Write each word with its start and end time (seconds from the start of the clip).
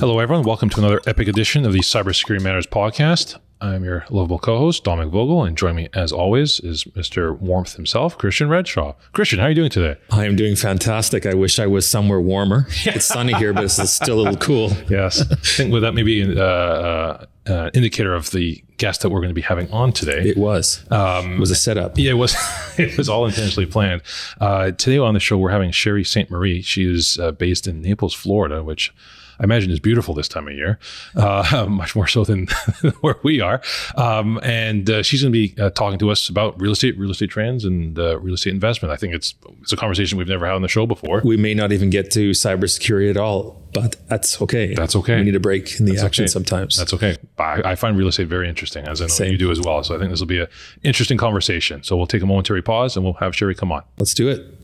Hello, 0.00 0.20
everyone. 0.20 0.44
Welcome 0.44 0.68
to 0.70 0.78
another 0.78 1.00
epic 1.08 1.26
edition 1.26 1.66
of 1.66 1.72
the 1.72 1.80
Cybersecurity 1.80 2.40
Matters 2.40 2.68
podcast. 2.68 3.36
I'm 3.60 3.82
your 3.82 4.06
lovable 4.10 4.38
co-host, 4.38 4.84
Dominic 4.84 5.12
Vogel, 5.12 5.42
and 5.42 5.58
joining 5.58 5.74
me, 5.74 5.88
as 5.92 6.12
always, 6.12 6.60
is 6.60 6.84
Mr. 6.84 7.36
Warmth 7.36 7.74
himself, 7.74 8.16
Christian 8.16 8.48
Redshaw. 8.48 8.94
Christian, 9.12 9.40
how 9.40 9.46
are 9.46 9.48
you 9.48 9.56
doing 9.56 9.70
today? 9.70 9.98
I 10.12 10.24
am 10.26 10.36
doing 10.36 10.54
fantastic. 10.54 11.26
I 11.26 11.34
wish 11.34 11.58
I 11.58 11.66
was 11.66 11.88
somewhere 11.88 12.20
warmer. 12.20 12.68
It's 12.84 13.06
sunny 13.06 13.34
here, 13.34 13.52
but 13.52 13.64
it's 13.64 13.90
still 13.90 14.20
a 14.20 14.22
little 14.22 14.36
cool. 14.36 14.70
Yes, 14.88 15.20
I 15.20 15.34
think 15.34 15.72
with 15.72 15.82
that 15.82 15.94
maybe 15.94 16.22
an 16.22 16.38
uh, 16.38 16.42
uh, 16.42 17.26
uh, 17.50 17.70
indicator 17.74 18.14
of 18.14 18.30
the 18.30 18.62
guest 18.76 19.02
that 19.02 19.08
we're 19.08 19.18
going 19.18 19.30
to 19.30 19.34
be 19.34 19.40
having 19.40 19.68
on 19.72 19.92
today. 19.92 20.28
It 20.28 20.36
was. 20.36 20.84
Um, 20.92 21.32
it 21.32 21.40
was 21.40 21.50
a 21.50 21.56
setup. 21.56 21.98
Yeah, 21.98 22.12
it 22.12 22.14
was. 22.14 22.36
it 22.78 22.96
was 22.96 23.08
all 23.08 23.26
intentionally 23.26 23.66
planned. 23.66 24.02
Uh, 24.40 24.70
today 24.70 24.98
on 24.98 25.14
the 25.14 25.20
show, 25.20 25.36
we're 25.36 25.50
having 25.50 25.72
Sherry 25.72 26.04
St. 26.04 26.30
Marie. 26.30 26.62
She 26.62 26.88
is 26.88 27.18
uh, 27.18 27.32
based 27.32 27.66
in 27.66 27.82
Naples, 27.82 28.14
Florida, 28.14 28.62
which 28.62 28.94
I 29.40 29.44
imagine 29.44 29.70
is 29.70 29.80
beautiful 29.80 30.14
this 30.14 30.28
time 30.28 30.48
of 30.48 30.54
year, 30.54 30.78
uh, 31.16 31.66
much 31.70 31.94
more 31.94 32.06
so 32.06 32.24
than 32.24 32.46
where 33.00 33.16
we 33.22 33.40
are. 33.40 33.60
Um, 33.96 34.40
and 34.42 34.88
uh, 34.88 35.02
she's 35.02 35.22
going 35.22 35.32
to 35.32 35.38
be 35.38 35.54
uh, 35.60 35.70
talking 35.70 35.98
to 36.00 36.10
us 36.10 36.28
about 36.28 36.60
real 36.60 36.72
estate, 36.72 36.98
real 36.98 37.10
estate 37.10 37.30
trends, 37.30 37.64
and 37.64 37.98
uh, 37.98 38.18
real 38.18 38.34
estate 38.34 38.52
investment. 38.52 38.92
I 38.92 38.96
think 38.96 39.14
it's 39.14 39.34
it's 39.62 39.72
a 39.72 39.76
conversation 39.76 40.18
we've 40.18 40.28
never 40.28 40.46
had 40.46 40.54
on 40.54 40.62
the 40.62 40.68
show 40.68 40.86
before. 40.86 41.22
We 41.24 41.36
may 41.36 41.54
not 41.54 41.72
even 41.72 41.90
get 41.90 42.10
to 42.12 42.30
cybersecurity 42.30 43.10
at 43.10 43.16
all, 43.16 43.62
but 43.72 43.96
that's 44.08 44.40
okay. 44.42 44.74
That's 44.74 44.96
okay. 44.96 45.16
We 45.16 45.24
need 45.24 45.36
a 45.36 45.40
break 45.40 45.78
in 45.78 45.86
the 45.86 45.92
That's 45.92 46.04
action 46.04 46.24
okay. 46.24 46.30
sometimes. 46.30 46.76
That's 46.76 46.94
okay. 46.94 47.16
I, 47.38 47.62
I 47.64 47.74
find 47.74 47.96
real 47.96 48.08
estate 48.08 48.28
very 48.28 48.48
interesting, 48.48 48.86
as 48.88 49.00
I 49.00 49.04
know 49.04 49.08
Same. 49.08 49.32
you 49.32 49.38
do 49.38 49.50
as 49.50 49.60
well. 49.60 49.82
So 49.84 49.94
I 49.94 49.98
think 49.98 50.10
this 50.10 50.20
will 50.20 50.26
be 50.26 50.40
an 50.40 50.48
interesting 50.82 51.18
conversation. 51.18 51.82
So 51.82 51.96
we'll 51.96 52.06
take 52.06 52.22
a 52.22 52.26
momentary 52.26 52.62
pause 52.62 52.96
and 52.96 53.04
we'll 53.04 53.14
have 53.14 53.36
Sherry 53.36 53.54
come 53.54 53.72
on. 53.72 53.82
Let's 53.98 54.14
do 54.14 54.28
it. 54.28 54.57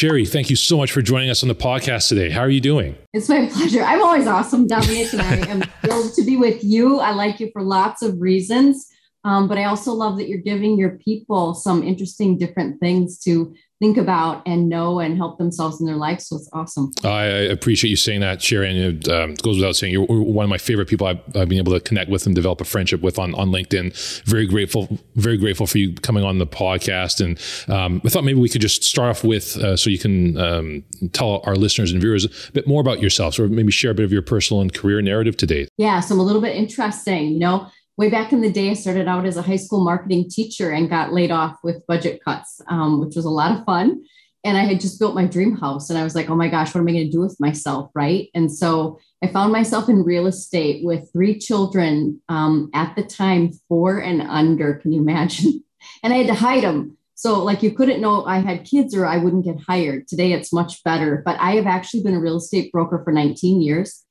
Sherry, 0.00 0.24
thank 0.24 0.48
you 0.48 0.56
so 0.56 0.78
much 0.78 0.92
for 0.92 1.02
joining 1.02 1.28
us 1.28 1.42
on 1.42 1.50
the 1.50 1.54
podcast 1.54 2.08
today. 2.08 2.30
How 2.30 2.40
are 2.40 2.48
you 2.48 2.62
doing? 2.62 2.96
It's 3.12 3.28
my 3.28 3.44
pleasure. 3.52 3.82
I'm 3.82 4.02
always 4.02 4.26
awesome, 4.26 4.66
Dominic, 4.66 5.12
and 5.12 5.20
I 5.20 5.34
am 5.50 5.60
thrilled 5.84 6.14
to 6.14 6.22
be 6.22 6.38
with 6.38 6.64
you. 6.64 7.00
I 7.00 7.10
like 7.10 7.38
you 7.38 7.50
for 7.52 7.60
lots 7.60 8.00
of 8.00 8.18
reasons, 8.18 8.86
um, 9.24 9.46
but 9.46 9.58
I 9.58 9.64
also 9.64 9.92
love 9.92 10.16
that 10.16 10.26
you're 10.26 10.38
giving 10.38 10.78
your 10.78 10.96
people 11.04 11.52
some 11.52 11.82
interesting, 11.82 12.38
different 12.38 12.80
things 12.80 13.18
to 13.24 13.54
think 13.80 13.96
about 13.96 14.42
and 14.46 14.68
know 14.68 15.00
and 15.00 15.16
help 15.16 15.38
themselves 15.38 15.80
in 15.80 15.86
their 15.86 15.96
life. 15.96 16.20
So 16.20 16.36
it's 16.36 16.50
awesome. 16.52 16.92
I 17.02 17.08
I 17.08 17.42
appreciate 17.52 17.90
you 17.90 17.96
saying 17.96 18.20
that, 18.20 18.42
Sharon. 18.42 18.76
It 18.76 19.08
um, 19.08 19.34
goes 19.34 19.56
without 19.56 19.74
saying, 19.74 19.92
you're 19.92 20.04
one 20.04 20.44
of 20.44 20.50
my 20.50 20.58
favorite 20.58 20.86
people 20.88 21.06
I've, 21.06 21.20
I've 21.34 21.48
been 21.48 21.58
able 21.58 21.72
to 21.72 21.80
connect 21.80 22.10
with 22.10 22.26
and 22.26 22.34
develop 22.34 22.60
a 22.60 22.64
friendship 22.64 23.00
with 23.00 23.18
on, 23.18 23.34
on 23.34 23.48
LinkedIn. 23.48 24.24
Very 24.24 24.46
grateful, 24.46 24.98
very 25.16 25.38
grateful 25.38 25.66
for 25.66 25.78
you 25.78 25.94
coming 25.94 26.24
on 26.24 26.38
the 26.38 26.46
podcast. 26.46 27.24
And 27.24 27.40
um, 27.74 28.02
I 28.04 28.10
thought 28.10 28.24
maybe 28.24 28.38
we 28.38 28.48
could 28.48 28.60
just 28.60 28.84
start 28.84 29.10
off 29.10 29.24
with 29.24 29.56
uh, 29.56 29.76
so 29.76 29.88
you 29.88 29.98
can 29.98 30.36
um, 30.38 30.84
tell 31.12 31.42
our 31.44 31.56
listeners 31.56 31.90
and 31.90 32.00
viewers 32.00 32.26
a 32.26 32.52
bit 32.52 32.66
more 32.66 32.80
about 32.80 33.00
yourself, 33.00 33.38
or 33.38 33.48
maybe 33.48 33.72
share 33.72 33.92
a 33.92 33.94
bit 33.94 34.04
of 34.04 34.12
your 34.12 34.22
personal 34.22 34.60
and 34.60 34.74
career 34.74 35.00
narrative 35.00 35.36
today. 35.36 35.68
Yeah, 35.78 36.00
so 36.00 36.14
I'm 36.14 36.20
a 36.20 36.22
little 36.22 36.42
bit 36.42 36.54
interesting. 36.54 37.32
You 37.32 37.38
know, 37.38 37.66
way 37.96 38.10
back 38.10 38.32
in 38.32 38.40
the 38.40 38.52
day, 38.52 38.70
I 38.70 38.74
started 38.74 39.08
out 39.08 39.26
as 39.26 39.36
a 39.36 39.42
high 39.42 39.56
school 39.56 39.84
marketing 39.84 40.30
teacher 40.30 40.70
and 40.70 40.88
got 40.88 41.12
laid 41.12 41.30
off 41.30 41.58
with 41.62 41.86
budget 41.86 42.20
cuts, 42.24 42.60
um, 42.68 43.00
which 43.00 43.16
was 43.16 43.24
a 43.24 43.30
lot 43.30 43.58
of 43.58 43.64
fun. 43.64 44.02
And 44.42 44.56
I 44.56 44.62
had 44.62 44.80
just 44.80 44.98
built 44.98 45.14
my 45.14 45.26
dream 45.26 45.54
house, 45.56 45.90
and 45.90 45.98
I 45.98 46.02
was 46.02 46.14
like, 46.14 46.30
oh 46.30 46.34
my 46.34 46.48
gosh, 46.48 46.74
what 46.74 46.80
am 46.80 46.88
I 46.88 46.92
going 46.92 47.04
to 47.04 47.12
do 47.12 47.20
with 47.20 47.38
myself? 47.38 47.90
Right. 47.94 48.30
And 48.34 48.50
so 48.50 48.98
I 49.22 49.26
found 49.26 49.52
myself 49.52 49.90
in 49.90 50.02
real 50.02 50.26
estate 50.26 50.82
with 50.82 51.12
three 51.12 51.38
children 51.38 52.22
um, 52.30 52.70
at 52.72 52.96
the 52.96 53.02
time, 53.02 53.52
four 53.68 53.98
and 53.98 54.22
under. 54.22 54.74
Can 54.74 54.92
you 54.92 55.00
imagine? 55.00 55.64
And 56.02 56.12
I 56.12 56.18
had 56.18 56.26
to 56.26 56.34
hide 56.34 56.62
them. 56.62 56.98
So, 57.14 57.42
like, 57.42 57.62
you 57.62 57.72
couldn't 57.72 58.02
know 58.02 58.24
I 58.24 58.38
had 58.38 58.64
kids 58.64 58.94
or 58.94 59.06
I 59.06 59.16
wouldn't 59.16 59.44
get 59.44 59.60
hired. 59.60 60.08
Today, 60.08 60.32
it's 60.32 60.52
much 60.52 60.82
better. 60.84 61.22
But 61.24 61.38
I 61.40 61.52
have 61.56 61.66
actually 61.66 62.02
been 62.02 62.14
a 62.14 62.20
real 62.20 62.36
estate 62.36 62.70
broker 62.70 63.02
for 63.02 63.12
19 63.12 63.62
years. 63.62 64.04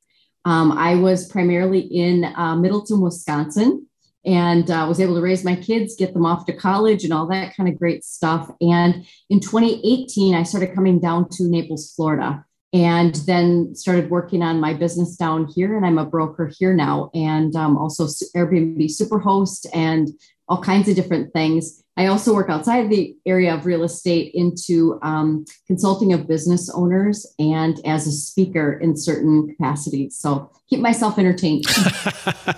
Um, 0.46 0.72
I 0.72 0.96
was 0.96 1.28
primarily 1.28 1.80
in 1.80 2.26
uh, 2.26 2.56
Middleton, 2.56 3.02
Wisconsin, 3.02 3.88
and 4.26 4.70
uh, 4.70 4.86
was 4.88 5.00
able 5.00 5.16
to 5.16 5.22
raise 5.22 5.44
my 5.44 5.56
kids, 5.56 5.96
get 5.96 6.14
them 6.14 6.26
off 6.26 6.46
to 6.46 6.54
college, 6.54 7.04
and 7.04 7.14
all 7.14 7.28
that 7.28 7.56
kind 7.56 7.70
of 7.70 7.78
great 7.78 8.04
stuff. 8.04 8.52
And 8.62 9.06
in 9.30 9.40
2018, 9.40 10.36
I 10.36 10.44
started 10.44 10.76
coming 10.76 11.00
down 11.00 11.30
to 11.30 11.44
Naples, 11.44 11.94
Florida, 11.94 12.46
and 12.74 13.16
then 13.16 13.74
started 13.76 14.10
working 14.10 14.44
on 14.44 14.60
my 14.60 14.74
business 14.74 15.16
down 15.16 15.48
here. 15.48 15.76
And 15.76 15.86
I'm 15.86 15.98
a 15.98 16.06
broker 16.06 16.52
here 16.58 16.74
now, 16.74 17.10
and 17.14 17.56
um, 17.56 17.78
also 17.78 18.06
Airbnb 18.36 18.84
superhost 18.86 19.66
and 19.74 20.10
all 20.48 20.62
kinds 20.62 20.90
of 20.90 20.96
different 20.96 21.32
things. 21.34 21.84
I 22.00 22.06
also 22.06 22.34
work 22.34 22.50
outside 22.50 22.78
of 22.86 22.90
the 22.90 23.14
area 23.26 23.54
of 23.54 23.66
real 23.66 23.84
estate 23.84 24.32
into 24.34 24.98
um, 25.02 25.44
consulting 25.68 26.14
of 26.14 26.30
business 26.30 26.70
owners 26.70 27.28
and 27.38 27.78
as 27.86 28.08
a 28.08 28.12
speaker 28.14 28.80
in 28.82 28.96
certain 28.96 29.50
capacities. 29.50 30.16
So 30.16 30.50
keep 30.70 30.80
myself 30.80 31.20
entertained. 31.20 31.66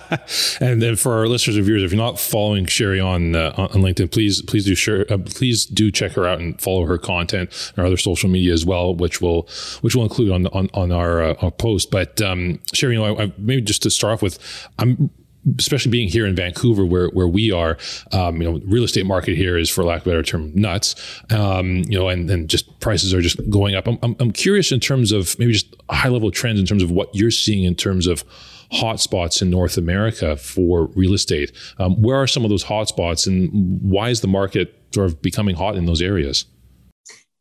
and 0.60 0.80
then 0.80 0.94
for 0.94 1.14
our 1.14 1.26
listeners 1.26 1.56
and 1.56 1.64
viewers, 1.64 1.82
if 1.82 1.90
you're 1.90 2.00
not 2.00 2.20
following 2.20 2.66
Sherry 2.66 3.00
on 3.00 3.34
uh, 3.34 3.52
on 3.56 3.82
LinkedIn, 3.82 4.12
please 4.12 4.42
please 4.42 4.64
do 4.64 4.76
share, 4.76 5.12
uh, 5.12 5.18
please 5.18 5.66
do 5.66 5.90
check 5.90 6.12
her 6.12 6.24
out 6.24 6.38
and 6.38 6.60
follow 6.60 6.86
her 6.86 6.96
content 6.96 7.72
and 7.74 7.80
our 7.80 7.86
other 7.86 7.96
social 7.96 8.30
media 8.30 8.52
as 8.52 8.64
well, 8.64 8.94
which 8.94 9.20
will 9.20 9.48
which 9.80 9.96
will 9.96 10.04
include 10.04 10.30
on 10.30 10.46
on, 10.48 10.70
on 10.72 10.92
our 10.92 11.20
uh, 11.20 11.34
our 11.42 11.50
post. 11.50 11.90
But 11.90 12.22
um, 12.22 12.60
Sherry, 12.72 12.94
you 12.94 13.00
know, 13.00 13.16
I, 13.16 13.24
I, 13.24 13.32
maybe 13.38 13.62
just 13.62 13.82
to 13.82 13.90
start 13.90 14.12
off 14.12 14.22
with, 14.22 14.38
I'm 14.78 15.10
especially 15.58 15.90
being 15.90 16.08
here 16.08 16.26
in 16.26 16.34
Vancouver, 16.34 16.84
where 16.84 17.08
where 17.08 17.28
we 17.28 17.50
are, 17.50 17.76
um, 18.12 18.40
you 18.40 18.50
know, 18.50 18.60
real 18.64 18.84
estate 18.84 19.06
market 19.06 19.36
here 19.36 19.58
is, 19.58 19.68
for 19.70 19.84
lack 19.84 20.02
of 20.02 20.06
a 20.06 20.10
better 20.10 20.22
term, 20.22 20.52
nuts. 20.54 20.94
Um, 21.30 21.82
you 21.88 21.98
know, 21.98 22.08
and, 22.08 22.30
and 22.30 22.48
just 22.48 22.78
prices 22.80 23.12
are 23.14 23.20
just 23.20 23.38
going 23.50 23.74
up. 23.74 23.86
I'm, 23.86 23.98
I'm, 24.02 24.16
I'm 24.20 24.32
curious 24.32 24.72
in 24.72 24.80
terms 24.80 25.12
of 25.12 25.38
maybe 25.38 25.52
just 25.52 25.74
high 25.90 26.08
level 26.08 26.30
trends 26.30 26.60
in 26.60 26.66
terms 26.66 26.82
of 26.82 26.90
what 26.90 27.14
you're 27.14 27.30
seeing 27.30 27.64
in 27.64 27.74
terms 27.74 28.06
of 28.06 28.24
hotspots 28.72 29.42
in 29.42 29.50
North 29.50 29.76
America 29.76 30.36
for 30.36 30.86
real 30.94 31.12
estate. 31.12 31.52
Um, 31.78 32.00
where 32.00 32.16
are 32.16 32.26
some 32.26 32.44
of 32.44 32.50
those 32.50 32.64
hotspots, 32.64 33.26
and 33.26 33.80
why 33.82 34.08
is 34.08 34.20
the 34.20 34.28
market 34.28 34.74
sort 34.94 35.06
of 35.06 35.20
becoming 35.22 35.56
hot 35.56 35.76
in 35.76 35.86
those 35.86 36.02
areas? 36.02 36.46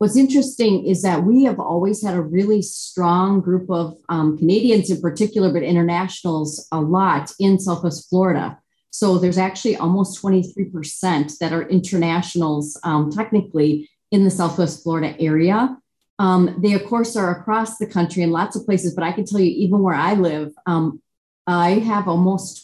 What's 0.01 0.17
interesting 0.17 0.87
is 0.87 1.03
that 1.03 1.25
we 1.25 1.43
have 1.43 1.59
always 1.59 2.03
had 2.03 2.15
a 2.15 2.21
really 2.23 2.63
strong 2.63 3.39
group 3.39 3.69
of 3.69 3.97
um, 4.09 4.35
Canadians 4.35 4.89
in 4.89 4.99
particular, 4.99 5.53
but 5.53 5.61
internationals 5.61 6.67
a 6.71 6.81
lot 6.81 7.31
in 7.37 7.59
Southwest 7.59 8.09
Florida. 8.09 8.57
So 8.89 9.19
there's 9.19 9.37
actually 9.37 9.75
almost 9.75 10.19
23% 10.19 11.37
that 11.37 11.53
are 11.53 11.69
internationals 11.69 12.79
um, 12.83 13.11
technically 13.11 13.91
in 14.09 14.23
the 14.23 14.31
Southwest 14.31 14.81
Florida 14.81 15.15
area. 15.21 15.77
Um, 16.17 16.55
they, 16.57 16.73
of 16.73 16.83
course, 16.85 17.15
are 17.15 17.39
across 17.39 17.77
the 17.77 17.85
country 17.85 18.23
in 18.23 18.31
lots 18.31 18.55
of 18.55 18.65
places, 18.65 18.95
but 18.95 19.03
I 19.03 19.11
can 19.11 19.25
tell 19.25 19.39
you, 19.39 19.51
even 19.51 19.83
where 19.83 19.93
I 19.93 20.15
live, 20.15 20.51
um, 20.65 20.99
I 21.45 21.73
have 21.73 22.07
almost 22.07 22.63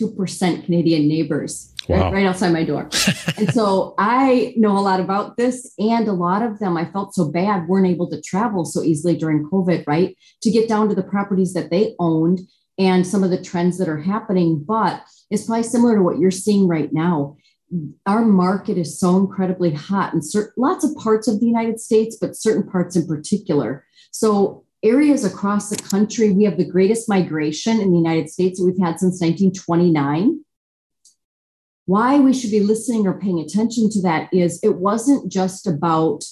22% 0.00 0.64
Canadian 0.64 1.08
neighbors 1.08 1.68
Wow. 1.88 2.04
right, 2.04 2.12
right 2.12 2.26
outside 2.26 2.52
my 2.52 2.64
door. 2.64 2.88
and 3.36 3.52
so 3.52 3.94
I 3.98 4.54
know 4.56 4.78
a 4.78 4.80
lot 4.80 5.00
about 5.00 5.36
this. 5.36 5.72
And 5.78 6.06
a 6.06 6.12
lot 6.12 6.42
of 6.42 6.60
them 6.60 6.76
I 6.76 6.84
felt 6.84 7.12
so 7.14 7.28
bad 7.28 7.66
weren't 7.66 7.88
able 7.88 8.08
to 8.10 8.20
travel 8.20 8.64
so 8.64 8.82
easily 8.82 9.16
during 9.16 9.44
COVID, 9.48 9.84
right? 9.86 10.16
To 10.42 10.50
get 10.50 10.68
down 10.68 10.88
to 10.88 10.94
the 10.94 11.02
properties 11.02 11.54
that 11.54 11.70
they 11.70 11.94
owned 11.98 12.40
and 12.78 13.06
some 13.06 13.24
of 13.24 13.30
the 13.30 13.42
trends 13.42 13.78
that 13.78 13.88
are 13.88 14.00
happening. 14.00 14.62
But 14.66 15.02
it's 15.30 15.46
probably 15.46 15.64
similar 15.64 15.96
to 15.96 16.02
what 16.02 16.18
you're 16.20 16.30
seeing 16.30 16.68
right 16.68 16.92
now. 16.92 17.36
Our 18.06 18.24
market 18.24 18.78
is 18.78 19.00
so 19.00 19.16
incredibly 19.16 19.72
hot 19.72 20.14
in 20.14 20.22
certain 20.22 20.52
lots 20.56 20.84
of 20.84 20.94
parts 20.96 21.26
of 21.26 21.40
the 21.40 21.46
United 21.46 21.80
States, 21.80 22.16
but 22.20 22.36
certain 22.36 22.70
parts 22.70 22.94
in 22.94 23.06
particular. 23.08 23.84
So 24.12 24.64
areas 24.82 25.24
across 25.24 25.70
the 25.70 25.76
country, 25.76 26.30
we 26.30 26.44
have 26.44 26.56
the 26.56 26.68
greatest 26.68 27.08
migration 27.08 27.80
in 27.80 27.90
the 27.90 27.98
United 27.98 28.28
States 28.28 28.58
that 28.58 28.66
we've 28.66 28.78
had 28.78 28.98
since 28.98 29.20
1929 29.20 30.40
why 31.86 32.18
we 32.18 32.32
should 32.32 32.50
be 32.50 32.60
listening 32.60 33.06
or 33.06 33.18
paying 33.18 33.40
attention 33.40 33.90
to 33.90 34.02
that 34.02 34.32
is 34.32 34.60
it 34.62 34.76
wasn't 34.76 35.30
just 35.30 35.66
about 35.66 36.24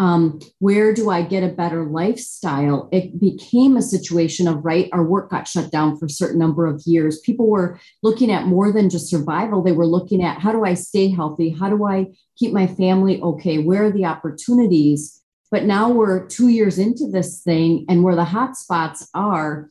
um, 0.00 0.38
where 0.60 0.94
do 0.94 1.10
I 1.10 1.22
get 1.22 1.42
a 1.42 1.48
better 1.52 1.84
lifestyle? 1.84 2.88
It 2.92 3.18
became 3.18 3.76
a 3.76 3.82
situation 3.82 4.46
of, 4.46 4.64
right, 4.64 4.88
our 4.92 5.02
work 5.02 5.30
got 5.30 5.48
shut 5.48 5.72
down 5.72 5.96
for 5.96 6.06
a 6.06 6.10
certain 6.10 6.38
number 6.38 6.66
of 6.66 6.82
years. 6.86 7.18
People 7.18 7.48
were 7.48 7.80
looking 8.04 8.30
at 8.30 8.46
more 8.46 8.70
than 8.70 8.90
just 8.90 9.10
survival. 9.10 9.60
They 9.60 9.72
were 9.72 9.86
looking 9.86 10.22
at 10.22 10.40
how 10.40 10.52
do 10.52 10.64
I 10.64 10.74
stay 10.74 11.08
healthy? 11.08 11.50
How 11.50 11.68
do 11.68 11.84
I 11.84 12.06
keep 12.36 12.52
my 12.52 12.68
family 12.68 13.20
okay? 13.20 13.58
Where 13.58 13.86
are 13.86 13.90
the 13.90 14.04
opportunities? 14.04 15.20
But 15.50 15.64
now 15.64 15.90
we're 15.90 16.26
two 16.26 16.48
years 16.48 16.78
into 16.78 17.08
this 17.10 17.42
thing, 17.42 17.86
and 17.88 18.02
where 18.02 18.16
the 18.16 18.24
hot 18.24 18.56
spots 18.56 19.08
are 19.14 19.70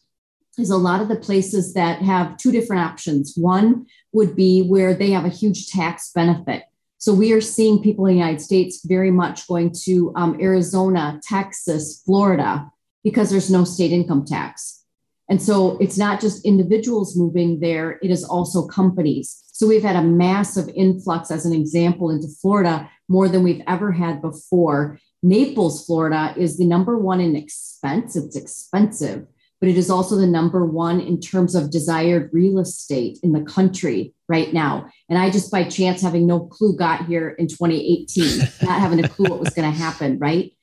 is 0.58 0.72
a 0.72 0.78
lot 0.78 1.02
of 1.02 1.08
the 1.08 1.16
places 1.16 1.74
that 1.76 2.02
have 2.02 2.38
two 2.38 2.52
different 2.52 2.84
options. 2.84 3.34
One 3.36 3.86
would 4.12 4.36
be 4.36 4.64
where 4.64 4.94
they 4.96 5.12
have 5.12 5.26
a 5.26 5.30
huge 5.30 5.68
tax 5.68 6.12
benefit. 6.14 6.64
So 6.98 7.14
we 7.14 7.32
are 7.32 7.42
seeing 7.42 7.84
people 7.84 8.08
in 8.08 8.16
the 8.16 8.20
United 8.20 8.42
States 8.42 8.84
very 8.84 9.12
much 9.12 9.48
going 9.48 9.72
to 9.84 10.12
um, 10.16 10.36
Arizona, 10.42 11.20
Texas, 11.24 12.02
Florida, 12.04 12.72
because 13.04 13.30
there's 13.30 13.52
no 13.52 13.64
state 13.64 13.92
income 13.92 14.26
tax. 14.26 14.84
And 15.30 15.42
so 15.42 15.78
it's 15.78 15.98
not 15.98 16.22
just 16.22 16.46
individuals 16.46 17.16
moving 17.16 17.60
there, 17.60 18.00
it 18.02 18.10
is 18.10 18.24
also 18.24 18.66
companies. 18.66 19.44
So 19.52 19.68
we've 19.68 19.84
had 19.84 19.96
a 19.96 20.02
massive 20.02 20.70
influx, 20.76 21.30
as 21.30 21.46
an 21.46 21.54
example, 21.54 22.10
into 22.10 22.30
Florida, 22.42 22.90
more 23.08 23.30
than 23.30 23.44
we've 23.44 23.62
ever 23.68 23.92
had 23.92 24.22
before. 24.22 25.00
Naples, 25.28 25.86
Florida 25.86 26.34
is 26.38 26.58
the 26.58 26.66
number 26.66 26.98
one 26.98 27.20
in 27.20 27.36
expense. 27.36 28.16
It's 28.16 28.36
expensive, 28.36 29.28
but 29.60 29.70
it 29.70 29.78
is 29.78 29.90
also 29.90 30.16
the 30.16 30.28
number 30.28 30.66
one 30.66 31.02
in 31.02 31.20
terms 31.20 31.56
of 31.56 31.72
desired 31.72 32.30
real 32.32 32.60
estate 32.60 33.20
in 33.24 33.34
the 33.34 33.44
country 33.44 34.14
right 34.30 34.54
now. 34.54 34.90
And 35.10 35.20
I 35.20 35.30
just 35.30 35.52
by 35.52 35.64
chance, 35.64 36.02
having 36.02 36.28
no 36.28 36.40
clue, 36.40 36.76
got 36.76 37.06
here 37.06 37.30
in 37.30 37.48
2018, 37.48 38.40
not 38.64 38.80
having 38.80 39.04
a 39.04 39.10
clue 39.10 39.30
what 39.30 39.40
was 39.40 39.54
going 39.54 39.70
to 39.70 39.78
happen, 39.78 40.18
right? 40.20 40.54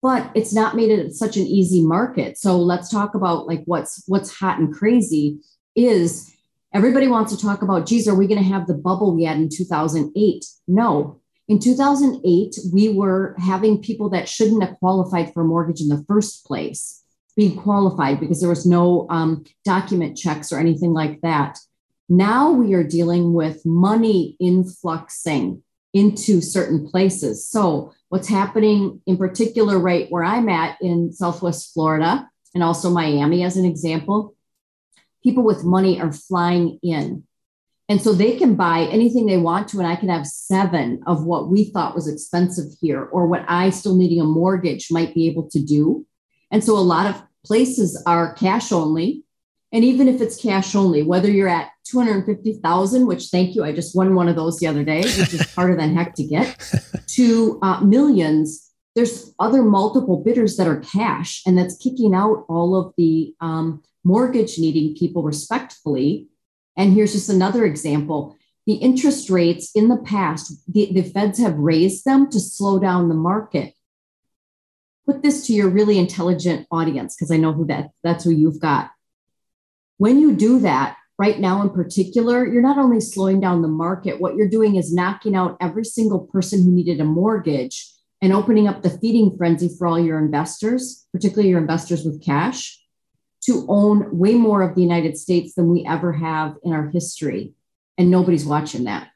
But 0.00 0.30
it's 0.34 0.54
not 0.54 0.76
made 0.76 0.90
it 0.90 1.14
such 1.14 1.36
an 1.36 1.44
easy 1.44 1.84
market. 1.84 2.38
So 2.38 2.58
let's 2.58 2.90
talk 2.90 3.14
about 3.14 3.46
like 3.46 3.62
what's 3.64 4.02
what's 4.06 4.34
hot 4.34 4.58
and 4.58 4.72
crazy 4.72 5.38
is 5.74 6.34
everybody 6.72 7.08
wants 7.08 7.34
to 7.34 7.40
talk 7.40 7.62
about, 7.62 7.86
geez, 7.86 8.08
are 8.08 8.14
we 8.14 8.26
going 8.26 8.42
to 8.42 8.48
have 8.48 8.66
the 8.66 8.74
bubble 8.74 9.14
we 9.14 9.24
had 9.24 9.36
in 9.36 9.48
2008? 9.48 10.44
No. 10.66 11.20
In 11.46 11.58
2008, 11.58 12.56
we 12.72 12.88
were 12.88 13.36
having 13.38 13.82
people 13.82 14.08
that 14.10 14.28
shouldn't 14.28 14.62
have 14.62 14.78
qualified 14.78 15.32
for 15.32 15.42
a 15.42 15.46
mortgage 15.46 15.80
in 15.80 15.88
the 15.88 16.04
first 16.08 16.46
place 16.46 17.02
being 17.36 17.56
qualified 17.56 18.20
because 18.20 18.40
there 18.40 18.48
was 18.48 18.64
no 18.64 19.06
um, 19.10 19.44
document 19.64 20.16
checks 20.16 20.52
or 20.52 20.58
anything 20.58 20.92
like 20.92 21.20
that. 21.20 21.58
Now 22.08 22.52
we 22.52 22.74
are 22.74 22.84
dealing 22.84 23.32
with 23.32 23.64
money 23.66 24.36
influxing 24.40 25.62
into 25.92 26.40
certain 26.40 26.88
places. 26.88 27.48
So, 27.48 27.92
what's 28.08 28.28
happening 28.28 29.00
in 29.06 29.16
particular, 29.16 29.78
right 29.78 30.06
where 30.10 30.22
I'm 30.22 30.48
at 30.48 30.76
in 30.80 31.12
Southwest 31.12 31.72
Florida 31.72 32.28
and 32.54 32.62
also 32.62 32.90
Miami, 32.90 33.42
as 33.42 33.56
an 33.56 33.64
example, 33.64 34.34
people 35.22 35.42
with 35.42 35.64
money 35.64 36.00
are 36.00 36.12
flying 36.12 36.78
in. 36.82 37.24
And 37.88 38.00
so 38.00 38.12
they 38.12 38.36
can 38.36 38.54
buy 38.54 38.88
anything 38.90 39.26
they 39.26 39.36
want 39.36 39.68
to, 39.68 39.78
and 39.78 39.86
I 39.86 39.96
can 39.96 40.08
have 40.08 40.26
seven 40.26 41.02
of 41.06 41.24
what 41.24 41.50
we 41.50 41.64
thought 41.64 41.94
was 41.94 42.08
expensive 42.08 42.72
here, 42.80 43.02
or 43.02 43.26
what 43.26 43.44
I 43.46 43.70
still 43.70 43.94
needing 43.94 44.20
a 44.20 44.24
mortgage 44.24 44.88
might 44.90 45.14
be 45.14 45.26
able 45.28 45.50
to 45.50 45.62
do. 45.62 46.06
And 46.50 46.64
so 46.64 46.78
a 46.78 46.80
lot 46.80 47.06
of 47.06 47.22
places 47.44 48.02
are 48.06 48.34
cash 48.34 48.72
only. 48.72 49.24
And 49.70 49.84
even 49.84 50.08
if 50.08 50.20
it's 50.20 50.40
cash 50.40 50.74
only, 50.74 51.02
whether 51.02 51.30
you're 51.30 51.48
at 51.48 51.70
250,000, 51.86 53.06
which 53.06 53.26
thank 53.26 53.54
you, 53.54 53.64
I 53.64 53.72
just 53.72 53.94
won 53.94 54.14
one 54.14 54.28
of 54.28 54.36
those 54.36 54.58
the 54.58 54.66
other 54.66 54.84
day, 54.84 55.02
which 55.02 55.34
is 55.34 55.52
harder 55.54 55.76
than 55.76 55.94
heck 55.94 56.14
to 56.14 56.24
get, 56.24 56.56
to 57.08 57.58
uh, 57.60 57.80
millions, 57.80 58.70
there's 58.94 59.34
other 59.40 59.62
multiple 59.62 60.22
bidders 60.22 60.56
that 60.56 60.68
are 60.68 60.80
cash, 60.80 61.42
and 61.44 61.58
that's 61.58 61.76
kicking 61.76 62.14
out 62.14 62.44
all 62.48 62.76
of 62.76 62.94
the 62.96 63.34
um, 63.40 63.82
mortgage 64.04 64.58
needing 64.58 64.94
people 64.94 65.22
respectfully. 65.22 66.28
And 66.76 66.92
here's 66.92 67.12
just 67.12 67.28
another 67.28 67.64
example. 67.64 68.36
The 68.66 68.74
interest 68.74 69.30
rates 69.30 69.70
in 69.74 69.88
the 69.88 69.98
past, 69.98 70.52
the, 70.72 70.90
the 70.92 71.02
feds 71.02 71.38
have 71.38 71.56
raised 71.56 72.04
them 72.04 72.30
to 72.30 72.40
slow 72.40 72.78
down 72.78 73.08
the 73.08 73.14
market. 73.14 73.74
Put 75.06 75.22
this 75.22 75.46
to 75.46 75.52
your 75.52 75.68
really 75.68 75.98
intelligent 75.98 76.66
audience 76.70 77.14
because 77.14 77.30
I 77.30 77.36
know 77.36 77.52
who 77.52 77.66
that 77.66 77.90
that's 78.02 78.24
who 78.24 78.30
you've 78.30 78.60
got. 78.60 78.90
When 79.98 80.18
you 80.18 80.34
do 80.34 80.60
that, 80.60 80.96
right 81.18 81.38
now 81.38 81.62
in 81.62 81.70
particular, 81.70 82.46
you're 82.46 82.62
not 82.62 82.78
only 82.78 83.00
slowing 83.00 83.40
down 83.40 83.62
the 83.62 83.68
market, 83.68 84.20
what 84.20 84.34
you're 84.34 84.48
doing 84.48 84.76
is 84.76 84.92
knocking 84.92 85.36
out 85.36 85.56
every 85.60 85.84
single 85.84 86.20
person 86.20 86.64
who 86.64 86.72
needed 86.72 87.00
a 87.00 87.04
mortgage 87.04 87.90
and 88.20 88.32
opening 88.32 88.66
up 88.66 88.82
the 88.82 88.90
feeding 88.90 89.36
frenzy 89.36 89.68
for 89.68 89.86
all 89.86 89.98
your 89.98 90.18
investors, 90.18 91.06
particularly 91.12 91.50
your 91.50 91.60
investors 91.60 92.04
with 92.04 92.24
cash, 92.24 92.80
to 93.46 93.66
own 93.68 94.16
way 94.16 94.34
more 94.34 94.62
of 94.62 94.74
the 94.74 94.82
United 94.82 95.18
States 95.18 95.54
than 95.54 95.70
we 95.70 95.86
ever 95.86 96.12
have 96.12 96.56
in 96.62 96.72
our 96.72 96.88
history. 96.88 97.54
And 97.98 98.10
nobody's 98.10 98.46
watching 98.46 98.84
that. 98.84 99.08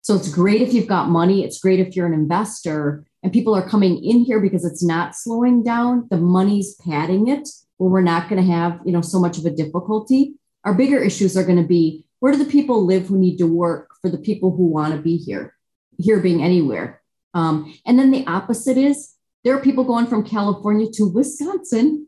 So 0.00 0.16
it's 0.16 0.32
great 0.32 0.62
if 0.62 0.72
you've 0.72 0.88
got 0.88 1.08
money. 1.08 1.44
It's 1.44 1.60
great 1.60 1.78
if 1.78 1.94
you're 1.94 2.06
an 2.06 2.12
investor 2.12 3.04
and 3.22 3.32
people 3.32 3.54
are 3.54 3.68
coming 3.68 4.02
in 4.04 4.20
here 4.20 4.40
because 4.40 4.64
it's 4.64 4.82
not 4.82 5.14
slowing 5.14 5.62
down. 5.62 6.08
The 6.10 6.16
money's 6.16 6.74
padding 6.76 7.28
it 7.28 7.48
where 7.76 7.90
we're 7.90 8.00
not 8.00 8.28
going 8.28 8.44
to 8.44 8.52
have, 8.52 8.80
you 8.84 8.92
know, 8.92 9.00
so 9.00 9.20
much 9.20 9.38
of 9.38 9.46
a 9.46 9.50
difficulty. 9.50 10.34
Our 10.64 10.74
bigger 10.74 10.98
issues 10.98 11.36
are 11.36 11.44
going 11.44 11.60
to 11.60 11.66
be 11.66 12.04
where 12.18 12.32
do 12.32 12.38
the 12.38 12.50
people 12.50 12.84
live 12.84 13.06
who 13.06 13.18
need 13.18 13.36
to 13.38 13.46
work 13.46 13.90
for 14.00 14.08
the 14.08 14.18
people 14.18 14.54
who 14.54 14.66
want 14.66 14.94
to 14.94 15.00
be 15.00 15.16
here, 15.16 15.54
here 15.98 16.20
being 16.20 16.42
anywhere. 16.42 17.00
Um, 17.34 17.76
and 17.86 17.98
then 17.98 18.10
the 18.10 18.26
opposite 18.26 18.76
is 18.76 19.14
there 19.44 19.56
are 19.56 19.60
people 19.60 19.84
going 19.84 20.06
from 20.06 20.24
California 20.24 20.86
to 20.94 21.08
Wisconsin 21.08 22.06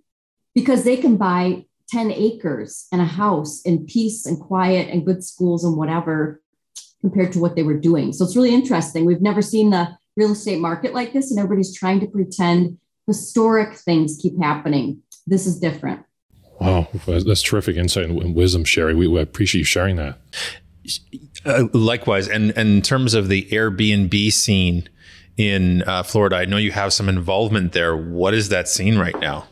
because 0.54 0.84
they 0.84 0.96
can 0.96 1.16
buy 1.16 1.64
10 1.90 2.10
acres 2.10 2.86
and 2.92 3.00
a 3.00 3.06
house 3.06 3.62
in 3.62 3.86
peace 3.86 4.26
and 4.26 4.40
quiet 4.40 4.88
and 4.88 5.04
good 5.04 5.22
schools 5.22 5.64
and 5.64 5.76
whatever 5.76 6.40
compared 7.00 7.32
to 7.32 7.38
what 7.38 7.54
they 7.54 7.62
were 7.62 7.78
doing. 7.78 8.12
So 8.12 8.24
it's 8.24 8.34
really 8.34 8.54
interesting. 8.54 9.04
We've 9.04 9.20
never 9.20 9.42
seen 9.42 9.70
the 9.70 9.96
real 10.16 10.32
estate 10.32 10.60
market 10.60 10.94
like 10.94 11.12
this, 11.12 11.30
and 11.30 11.38
everybody's 11.38 11.76
trying 11.76 12.00
to 12.00 12.06
pretend 12.06 12.78
historic 13.06 13.74
things 13.74 14.18
keep 14.20 14.40
happening. 14.40 15.02
This 15.26 15.46
is 15.46 15.58
different. 15.58 16.04
Wow, 16.60 16.88
that's 17.06 17.42
terrific 17.42 17.76
insight 17.76 18.08
and 18.08 18.34
wisdom, 18.34 18.64
Sherry. 18.64 18.94
We, 18.94 19.06
we 19.06 19.20
appreciate 19.20 19.60
you 19.60 19.64
sharing 19.64 19.96
that. 19.96 20.18
Uh, 21.44 21.64
likewise, 21.72 22.28
and, 22.28 22.56
and 22.56 22.68
in 22.68 22.82
terms 22.82 23.12
of 23.12 23.28
the 23.28 23.46
Airbnb 23.50 24.32
scene 24.32 24.88
in 25.36 25.82
uh, 25.82 26.02
Florida, 26.04 26.36
I 26.36 26.44
know 26.44 26.56
you 26.56 26.72
have 26.72 26.92
some 26.92 27.08
involvement 27.08 27.72
there. 27.72 27.96
What 27.96 28.34
is 28.34 28.48
that 28.50 28.68
scene 28.68 28.98
right 28.98 29.18
now? 29.20 29.46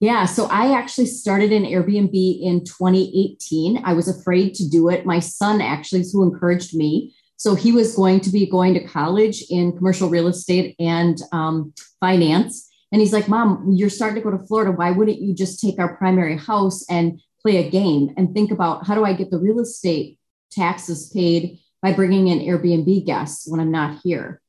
Yeah, 0.00 0.24
so 0.24 0.46
I 0.46 0.72
actually 0.76 1.06
started 1.06 1.52
an 1.52 1.64
Airbnb 1.64 2.14
in 2.14 2.64
2018. 2.64 3.82
I 3.84 3.92
was 3.92 4.08
afraid 4.08 4.54
to 4.54 4.68
do 4.68 4.88
it. 4.88 5.04
My 5.04 5.18
son 5.18 5.60
actually 5.60 6.00
is 6.00 6.12
who 6.12 6.22
encouraged 6.22 6.74
me. 6.74 7.14
So 7.36 7.54
he 7.54 7.70
was 7.70 7.94
going 7.94 8.20
to 8.20 8.30
be 8.30 8.48
going 8.48 8.72
to 8.74 8.86
college 8.86 9.44
in 9.50 9.76
commercial 9.76 10.08
real 10.08 10.26
estate 10.26 10.74
and 10.78 11.20
um, 11.32 11.74
finance. 12.00 12.70
And 12.92 13.00
he's 13.00 13.12
like, 13.12 13.28
Mom, 13.28 13.72
you're 13.74 13.90
starting 13.90 14.16
to 14.16 14.22
go 14.22 14.36
to 14.36 14.46
Florida. 14.46 14.72
Why 14.72 14.90
wouldn't 14.90 15.20
you 15.20 15.34
just 15.34 15.60
take 15.60 15.78
our 15.78 15.96
primary 15.96 16.38
house 16.38 16.84
and 16.88 17.20
play 17.42 17.58
a 17.58 17.70
game 17.70 18.14
and 18.16 18.32
think 18.32 18.50
about 18.50 18.86
how 18.86 18.94
do 18.94 19.04
I 19.04 19.12
get 19.12 19.30
the 19.30 19.38
real 19.38 19.60
estate 19.60 20.18
taxes 20.50 21.10
paid 21.10 21.58
by 21.82 21.92
bringing 21.92 22.28
in 22.28 22.40
Airbnb 22.40 23.04
guests 23.04 23.46
when 23.46 23.60
I'm 23.60 23.70
not 23.70 24.00
here? 24.02 24.40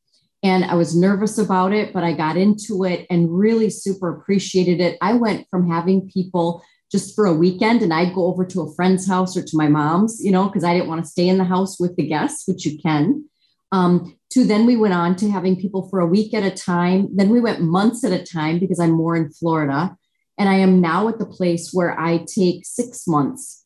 And 0.44 0.66
I 0.66 0.76
was 0.76 0.96
nervous 0.96 1.38
about 1.38 1.72
it, 1.72 1.94
but 1.94 2.04
I 2.04 2.14
got 2.14 2.36
into 2.36 2.84
it 2.84 3.06
and 3.10 3.32
really 3.32 3.70
super 3.70 4.10
appreciated 4.10 4.82
it. 4.82 4.98
I 5.02 5.14
went 5.14 5.48
from 5.50 5.70
having 5.70 6.10
people 6.10 6.64
just 6.92 7.16
for 7.16 7.26
a 7.26 7.34
weekend 7.34 7.82
and 7.82 7.94
I'd 7.94 8.16
go 8.16 8.26
over 8.26 8.46
to 8.46 8.62
a 8.62 8.76
friend's 8.76 9.08
house 9.08 9.38
or 9.38 9.44
to 9.44 9.58
my 9.58 9.68
mom's, 9.68 10.20
you 10.24 10.32
know, 10.32 10.48
because 10.48 10.64
I 10.64 10.74
didn't 10.74 10.90
want 10.90 11.04
to 11.04 11.10
stay 11.10 11.28
in 11.30 11.38
the 11.38 11.44
house 11.44 11.80
with 11.80 11.96
the 11.96 12.08
guests, 12.08 12.48
which 12.48 12.66
you 12.66 12.78
can. 12.80 13.26
Um, 13.72 14.18
to 14.32 14.44
then 14.44 14.66
we 14.66 14.76
went 14.76 14.94
on 14.94 15.16
to 15.18 15.30
having 15.30 15.60
people 15.60 15.88
for 15.90 16.00
a 16.00 16.06
week 16.06 16.34
at 16.34 16.44
a 16.44 16.52
time. 16.52 17.10
Then 17.14 17.30
we 17.30 17.40
went 17.40 17.62
months 17.62 18.04
at 18.04 18.12
a 18.12 18.24
time 18.24 18.60
because 18.60 18.80
I'm 18.80 18.92
more 18.92 19.16
in 19.16 19.32
Florida. 19.32 19.96
And 20.38 20.50
I 20.50 20.56
am 20.56 20.82
now 20.82 21.08
at 21.08 21.20
the 21.20 21.26
place 21.26 21.70
where 21.72 21.98
I 22.00 22.26
take 22.26 22.66
six 22.66 23.08
months 23.08 23.66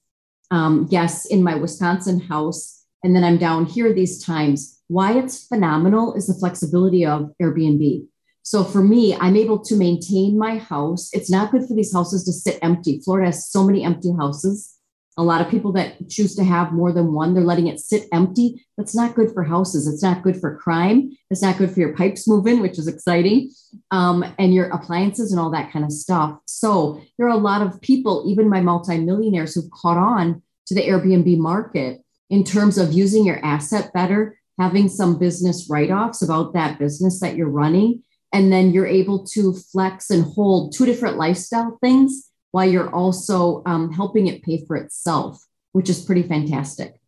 um, 0.52 0.88
guests 0.88 1.26
in 1.26 1.44
my 1.44 1.56
Wisconsin 1.56 2.20
house. 2.20 2.75
And 3.06 3.16
then 3.16 3.24
I'm 3.24 3.38
down 3.38 3.68
here 3.68 3.94
these 3.94 4.24
times. 4.24 4.82
Why 4.88 5.16
it's 5.16 5.46
phenomenal 5.46 6.16
is 6.16 6.26
the 6.26 6.34
flexibility 6.34 7.06
of 7.06 7.32
Airbnb. 7.40 8.08
So 8.42 8.64
for 8.64 8.82
me, 8.82 9.16
I'm 9.16 9.36
able 9.36 9.60
to 9.60 9.76
maintain 9.76 10.40
my 10.40 10.58
house. 10.58 11.12
It's 11.14 11.30
not 11.30 11.52
good 11.52 11.68
for 11.68 11.76
these 11.76 11.94
houses 11.94 12.24
to 12.24 12.34
sit 12.34 12.58
empty. 12.64 13.02
Florida 13.06 13.28
has 13.28 13.48
so 13.48 13.64
many 13.64 13.84
empty 13.84 14.12
houses. 14.18 14.74
A 15.20 15.24
lot 15.24 15.40
of 15.40 15.52
people 15.52 15.72
that 15.74 16.10
choose 16.10 16.34
to 16.36 16.44
have 16.44 16.72
more 16.72 16.92
than 16.92 17.14
one, 17.14 17.36
they're 17.36 17.44
letting 17.44 17.68
it 17.68 17.80
sit 17.80 18.08
empty. 18.12 18.66
That's 18.76 18.96
not 18.96 19.14
good 19.14 19.32
for 19.32 19.44
houses. 19.44 19.88
It's 19.88 20.02
not 20.02 20.24
good 20.24 20.42
for 20.42 20.58
crime. 20.58 21.16
It's 21.30 21.44
not 21.44 21.60
good 21.60 21.70
for 21.70 21.82
your 21.82 21.96
pipes 21.96 22.28
moving, 22.28 22.60
which 22.60 22.80
is 22.80 22.88
exciting, 22.88 23.52
um, 23.92 24.26
and 24.40 24.52
your 24.52 24.70
appliances 24.70 25.32
and 25.32 25.40
all 25.40 25.52
that 25.52 25.72
kind 25.72 25.86
of 25.86 25.92
stuff. 25.92 26.40
So 26.48 27.04
there 27.20 27.28
are 27.28 27.38
a 27.38 27.38
lot 27.38 27.62
of 27.62 27.80
people, 27.82 28.26
even 28.28 28.50
my 28.50 28.62
multimillionaires, 28.62 29.54
who've 29.54 29.70
caught 29.70 29.98
on 29.98 30.42
to 30.66 30.74
the 30.74 30.82
Airbnb 30.82 31.38
market 31.38 32.02
in 32.30 32.44
terms 32.44 32.78
of 32.78 32.94
using 32.94 33.26
your 33.26 33.44
asset 33.44 33.92
better, 33.94 34.38
having 34.60 34.88
some 34.88 35.18
business 35.20 35.68
write 35.70 35.92
offs 35.92 36.22
about 36.22 36.54
that 36.54 36.80
business 36.80 37.20
that 37.20 37.36
you're 37.36 37.50
running 37.50 38.04
and 38.36 38.52
then 38.52 38.72
you're 38.72 38.86
able 38.86 39.26
to 39.26 39.54
flex 39.54 40.10
and 40.10 40.26
hold 40.26 40.74
two 40.74 40.86
different 40.86 41.18
lifestyle 41.18 41.78
things 41.82 42.32
while 42.52 42.70
you're 42.70 42.94
also 42.94 43.64
um, 43.66 43.92
helping 43.92 44.28
it 44.28 44.44
pay 44.44 44.64
for 44.66 44.76
itself, 44.76 45.42
which 45.72 45.90
is 45.90 46.04
pretty 46.04 46.24
fantastic. 46.24 47.00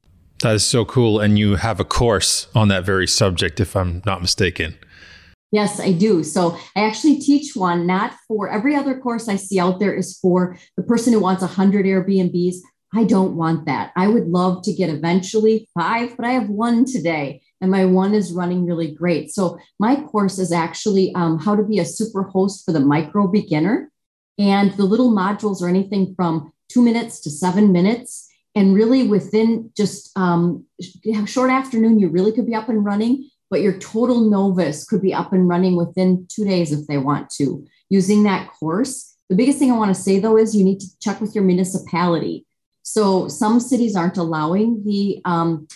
That 0.41 0.55
is 0.55 0.65
so 0.65 0.85
cool. 0.85 1.19
And 1.19 1.37
you 1.37 1.55
have 1.55 1.79
a 1.79 1.85
course 1.85 2.47
on 2.53 2.67
that 2.67 2.85
very 2.85 3.07
subject, 3.07 3.59
if 3.59 3.75
I'm 3.75 4.01
not 4.05 4.21
mistaken. 4.21 4.77
Yes, 5.51 5.79
I 5.79 5.93
do. 5.93 6.23
So 6.23 6.57
I 6.75 6.85
actually 6.85 7.19
teach 7.19 7.55
one, 7.55 7.87
not 7.87 8.13
for 8.27 8.49
every 8.49 8.75
other 8.75 8.99
course 8.99 9.29
I 9.29 9.37
see 9.37 9.59
out 9.59 9.79
there 9.79 9.93
is 9.93 10.17
for 10.19 10.57
the 10.75 10.83
person 10.83 11.13
who 11.13 11.19
wants 11.19 11.41
100 11.41 11.85
Airbnbs. 11.85 12.55
I 12.97 13.03
don't 13.03 13.35
want 13.35 13.65
that. 13.65 13.91
I 13.95 14.07
would 14.07 14.27
love 14.27 14.63
to 14.63 14.73
get 14.73 14.89
eventually 14.89 15.69
five, 15.77 16.17
but 16.17 16.25
I 16.25 16.31
have 16.31 16.49
one 16.49 16.83
today 16.83 17.41
and 17.61 17.69
my 17.69 17.85
one 17.85 18.15
is 18.15 18.33
running 18.33 18.65
really 18.65 18.91
great. 18.91 19.31
So 19.31 19.59
my 19.77 20.01
course 20.01 20.39
is 20.39 20.51
actually 20.51 21.13
um, 21.13 21.37
how 21.37 21.55
to 21.55 21.61
be 21.61 21.77
a 21.77 21.85
super 21.85 22.23
host 22.23 22.65
for 22.65 22.71
the 22.71 22.79
micro 22.79 23.27
beginner. 23.27 23.91
And 24.39 24.71
the 24.73 24.85
little 24.85 25.11
modules 25.11 25.61
are 25.61 25.69
anything 25.69 26.15
from 26.15 26.51
two 26.69 26.81
minutes 26.81 27.19
to 27.21 27.29
seven 27.29 27.71
minutes. 27.71 28.27
And 28.55 28.73
really 28.73 29.07
within 29.07 29.71
just 29.77 30.17
um, 30.17 30.65
short 31.25 31.51
afternoon, 31.51 31.99
you 31.99 32.09
really 32.09 32.31
could 32.31 32.47
be 32.47 32.55
up 32.55 32.69
and 32.69 32.83
running. 32.83 33.29
but 33.49 33.61
your 33.61 33.77
total 33.79 34.29
novice 34.29 34.83
could 34.83 35.01
be 35.01 35.13
up 35.13 35.33
and 35.33 35.47
running 35.47 35.75
within 35.75 36.25
two 36.29 36.45
days 36.45 36.71
if 36.71 36.85
they 36.87 36.97
want 36.97 37.29
to 37.29 37.65
using 37.89 38.23
that 38.23 38.51
course. 38.51 39.15
The 39.29 39.35
biggest 39.35 39.59
thing 39.59 39.71
I 39.71 39.77
want 39.77 39.95
to 39.95 40.01
say 40.01 40.19
though 40.19 40.37
is 40.37 40.55
you 40.55 40.65
need 40.65 40.79
to 40.79 40.99
check 40.99 41.21
with 41.21 41.35
your 41.35 41.43
municipality. 41.43 42.45
So 42.89 43.27
some 43.27 43.59
cities 43.59 43.97
aren't 43.97 44.15
allowing 44.15 44.81
the 44.85 45.21
um, 45.25 45.67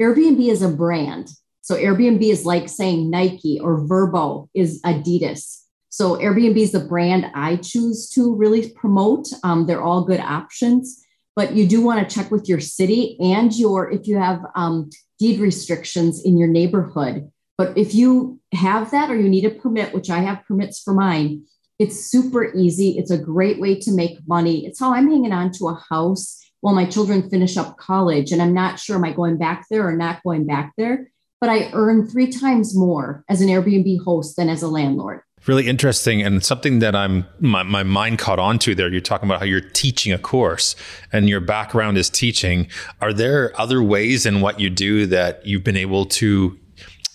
Airbnb 0.00 0.48
is 0.48 0.62
a 0.62 0.68
brand. 0.68 1.28
So 1.62 1.74
Airbnb 1.74 2.22
is 2.22 2.46
like 2.46 2.68
saying 2.68 3.10
Nike 3.10 3.58
or 3.60 3.80
Vrbo 3.80 4.48
is 4.54 4.80
Adidas. 4.82 5.64
So 5.88 6.16
Airbnb 6.18 6.56
is 6.56 6.70
the 6.70 6.78
brand 6.78 7.26
I 7.34 7.56
choose 7.56 8.08
to 8.10 8.36
really 8.36 8.70
promote. 8.70 9.26
Um, 9.42 9.66
they're 9.66 9.82
all 9.82 10.04
good 10.04 10.20
options, 10.20 11.04
but 11.34 11.56
you 11.56 11.66
do 11.66 11.82
want 11.82 12.08
to 12.08 12.14
check 12.14 12.30
with 12.30 12.48
your 12.48 12.60
city 12.60 13.18
and 13.18 13.52
your 13.52 13.90
if 13.90 14.06
you 14.06 14.18
have 14.18 14.40
um, 14.54 14.90
deed 15.18 15.40
restrictions 15.40 16.24
in 16.24 16.38
your 16.38 16.48
neighborhood. 16.48 17.32
But 17.58 17.76
if 17.76 17.96
you 17.96 18.38
have 18.54 18.92
that 18.92 19.10
or 19.10 19.16
you 19.16 19.28
need 19.28 19.44
a 19.44 19.50
permit, 19.50 19.92
which 19.92 20.08
I 20.08 20.20
have 20.20 20.44
permits 20.46 20.80
for 20.80 20.94
mine, 20.94 21.46
it's 21.80 21.96
super 21.98 22.54
easy. 22.54 22.90
It's 22.96 23.10
a 23.10 23.18
great 23.18 23.60
way 23.60 23.74
to 23.80 23.90
make 23.90 24.18
money. 24.28 24.66
It's 24.66 24.78
how 24.78 24.94
I'm 24.94 25.10
hanging 25.10 25.32
on 25.32 25.50
to 25.54 25.70
a 25.70 25.82
house 25.90 26.40
while 26.60 26.74
my 26.74 26.84
children 26.84 27.28
finish 27.28 27.56
up 27.56 27.76
college. 27.76 28.32
And 28.32 28.42
I'm 28.42 28.54
not 28.54 28.78
sure 28.78 28.96
am 28.96 29.04
I 29.04 29.12
going 29.12 29.36
back 29.36 29.66
there 29.70 29.86
or 29.86 29.96
not 29.96 30.22
going 30.22 30.46
back 30.46 30.72
there, 30.76 31.10
but 31.40 31.50
I 31.50 31.70
earn 31.72 32.06
three 32.06 32.30
times 32.30 32.76
more 32.76 33.24
as 33.28 33.40
an 33.40 33.48
Airbnb 33.48 34.04
host 34.04 34.36
than 34.36 34.48
as 34.48 34.62
a 34.62 34.68
landlord. 34.68 35.20
Really 35.46 35.68
interesting 35.68 36.20
and 36.20 36.44
something 36.44 36.80
that 36.80 36.94
I'm 36.94 37.26
my, 37.38 37.62
my 37.62 37.82
mind 37.82 38.18
caught 38.18 38.38
on 38.38 38.58
to 38.60 38.74
there. 38.74 38.90
You're 38.90 39.00
talking 39.00 39.26
about 39.26 39.38
how 39.38 39.46
you're 39.46 39.62
teaching 39.62 40.12
a 40.12 40.18
course 40.18 40.76
and 41.12 41.30
your 41.30 41.40
background 41.40 41.96
is 41.96 42.10
teaching. 42.10 42.68
Are 43.00 43.14
there 43.14 43.58
other 43.58 43.82
ways 43.82 44.26
in 44.26 44.42
what 44.42 44.60
you 44.60 44.68
do 44.68 45.06
that 45.06 45.46
you've 45.46 45.64
been 45.64 45.78
able 45.78 46.04
to 46.06 46.58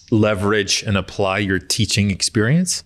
leverage 0.10 0.82
and 0.82 0.98
apply 0.98 1.40
your 1.40 1.60
teaching 1.60 2.10
experience? 2.10 2.84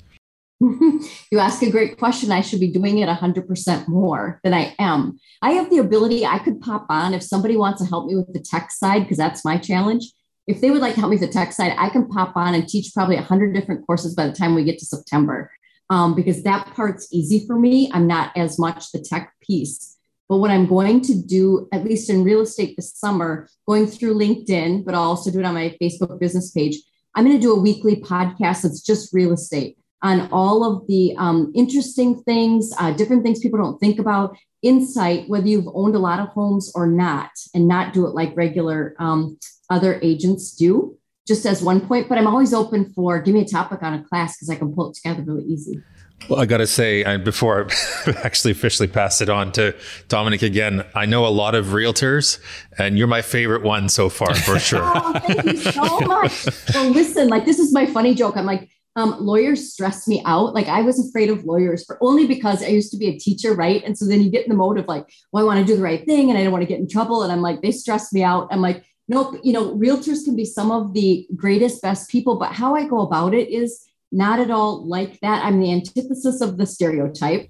You 0.61 1.39
ask 1.39 1.61
a 1.61 1.71
great 1.71 1.97
question. 1.97 2.31
I 2.31 2.41
should 2.41 2.59
be 2.59 2.71
doing 2.71 2.97
it 2.97 3.07
100% 3.07 3.87
more 3.87 4.41
than 4.43 4.53
I 4.53 4.75
am. 4.77 5.17
I 5.41 5.51
have 5.51 5.69
the 5.69 5.77
ability, 5.77 6.25
I 6.25 6.39
could 6.39 6.59
pop 6.59 6.85
on 6.89 7.13
if 7.13 7.23
somebody 7.23 7.55
wants 7.55 7.81
to 7.81 7.87
help 7.87 8.07
me 8.07 8.15
with 8.15 8.33
the 8.33 8.41
tech 8.41 8.71
side, 8.71 9.03
because 9.03 9.17
that's 9.17 9.45
my 9.45 9.57
challenge. 9.57 10.11
If 10.47 10.59
they 10.59 10.69
would 10.69 10.81
like 10.81 10.95
to 10.95 10.99
help 10.99 11.11
me 11.11 11.17
with 11.17 11.27
the 11.27 11.33
tech 11.33 11.53
side, 11.53 11.75
I 11.77 11.89
can 11.89 12.09
pop 12.09 12.35
on 12.35 12.55
and 12.55 12.67
teach 12.67 12.93
probably 12.93 13.15
100 13.15 13.53
different 13.53 13.85
courses 13.85 14.15
by 14.15 14.27
the 14.27 14.33
time 14.33 14.53
we 14.53 14.65
get 14.65 14.79
to 14.79 14.85
September, 14.85 15.49
um, 15.89 16.13
because 16.13 16.43
that 16.43 16.67
part's 16.73 17.07
easy 17.13 17.45
for 17.47 17.57
me. 17.57 17.89
I'm 17.93 18.07
not 18.07 18.35
as 18.35 18.59
much 18.59 18.91
the 18.91 18.99
tech 18.99 19.33
piece. 19.41 19.97
But 20.27 20.37
what 20.37 20.51
I'm 20.51 20.67
going 20.67 21.01
to 21.01 21.15
do, 21.15 21.69
at 21.71 21.85
least 21.85 22.09
in 22.09 22.23
real 22.23 22.41
estate 22.41 22.75
this 22.75 22.93
summer, 22.95 23.47
going 23.65 23.87
through 23.87 24.15
LinkedIn, 24.15 24.85
but 24.85 24.93
I'll 24.93 25.03
also 25.03 25.31
do 25.31 25.39
it 25.39 25.45
on 25.45 25.55
my 25.55 25.75
Facebook 25.81 26.19
business 26.19 26.51
page, 26.51 26.77
I'm 27.15 27.25
going 27.25 27.35
to 27.35 27.41
do 27.41 27.53
a 27.53 27.59
weekly 27.59 27.95
podcast 27.95 28.61
that's 28.61 28.81
just 28.81 29.13
real 29.13 29.33
estate 29.33 29.78
on 30.01 30.29
all 30.31 30.63
of 30.63 30.87
the 30.87 31.15
um, 31.17 31.51
interesting 31.55 32.21
things, 32.23 32.71
uh, 32.79 32.91
different 32.91 33.23
things 33.23 33.39
people 33.39 33.59
don't 33.59 33.79
think 33.79 33.99
about, 33.99 34.37
insight, 34.61 35.27
whether 35.29 35.47
you've 35.47 35.69
owned 35.73 35.95
a 35.95 35.99
lot 35.99 36.19
of 36.19 36.29
homes 36.29 36.71
or 36.75 36.87
not, 36.87 37.31
and 37.53 37.67
not 37.67 37.93
do 37.93 38.05
it 38.05 38.13
like 38.13 38.35
regular 38.35 38.95
um, 38.99 39.37
other 39.69 39.99
agents 40.01 40.55
do, 40.55 40.97
just 41.27 41.45
as 41.45 41.61
one 41.61 41.81
point. 41.81 42.09
But 42.09 42.17
I'm 42.17 42.27
always 42.27 42.53
open 42.53 42.91
for 42.93 43.21
give 43.21 43.33
me 43.33 43.41
a 43.41 43.45
topic 43.45 43.83
on 43.83 43.93
a 43.93 44.03
class 44.03 44.37
because 44.37 44.49
I 44.49 44.55
can 44.55 44.73
pull 44.73 44.89
it 44.89 44.95
together 44.95 45.23
really 45.23 45.45
easy. 45.45 45.81
Well, 46.27 46.39
I 46.39 46.45
got 46.45 46.57
to 46.57 46.67
say, 46.67 47.05
I, 47.05 47.17
before 47.17 47.67
I 48.05 48.11
actually 48.23 48.51
officially 48.51 48.87
pass 48.87 49.21
it 49.21 49.29
on 49.29 49.51
to 49.53 49.75
Dominic 50.09 50.41
again, 50.41 50.85
I 50.93 51.05
know 51.05 51.25
a 51.25 51.29
lot 51.29 51.55
of 51.55 51.67
realtors, 51.67 52.39
and 52.77 52.97
you're 52.97 53.07
my 53.07 53.21
favorite 53.21 53.63
one 53.63 53.87
so 53.87 54.09
far, 54.09 54.35
for 54.35 54.59
sure. 54.59 54.81
oh, 54.83 55.19
thank 55.19 55.45
you 55.45 55.57
so 55.57 55.99
much. 56.01 56.47
well, 56.73 56.89
listen, 56.89 57.29
like 57.29 57.45
this 57.45 57.57
is 57.57 57.73
my 57.73 57.85
funny 57.85 58.13
joke. 58.13 58.35
I'm 58.35 58.45
like, 58.45 58.69
um, 58.99 59.15
lawyers 59.19 59.71
stress 59.71 60.07
me 60.07 60.21
out. 60.25 60.53
Like 60.53 60.67
I 60.67 60.81
was 60.81 61.07
afraid 61.07 61.29
of 61.29 61.45
lawyers 61.45 61.85
for 61.85 61.97
only 62.01 62.27
because 62.27 62.61
I 62.61 62.67
used 62.67 62.91
to 62.91 62.97
be 62.97 63.07
a 63.07 63.17
teacher, 63.17 63.53
right? 63.53 63.83
And 63.83 63.97
so 63.97 64.05
then 64.05 64.21
you 64.21 64.29
get 64.29 64.43
in 64.43 64.49
the 64.49 64.55
mode 64.55 64.77
of 64.77 64.87
like, 64.87 65.05
well, 65.31 65.43
I 65.43 65.47
want 65.47 65.59
to 65.59 65.65
do 65.65 65.77
the 65.77 65.83
right 65.83 66.05
thing 66.05 66.29
and 66.29 66.37
I 66.37 66.43
don't 66.43 66.51
want 66.51 66.63
to 66.63 66.67
get 66.67 66.79
in 66.79 66.87
trouble. 66.87 67.23
And 67.23 67.31
I'm 67.31 67.41
like, 67.41 67.61
they 67.61 67.71
stress 67.71 68.11
me 68.11 68.23
out. 68.23 68.49
I'm 68.51 68.61
like, 68.61 68.83
nope, 69.07 69.39
you 69.43 69.53
know, 69.53 69.75
realtors 69.75 70.25
can 70.25 70.35
be 70.35 70.45
some 70.45 70.69
of 70.69 70.93
the 70.93 71.27
greatest, 71.35 71.81
best 71.81 72.09
people, 72.09 72.37
but 72.37 72.51
how 72.51 72.75
I 72.75 72.87
go 72.87 73.01
about 73.01 73.33
it 73.33 73.49
is 73.49 73.85
not 74.11 74.39
at 74.39 74.51
all 74.51 74.85
like 74.85 75.19
that. 75.21 75.45
I'm 75.45 75.59
the 75.59 75.71
antithesis 75.71 76.41
of 76.41 76.57
the 76.57 76.65
stereotype. 76.65 77.49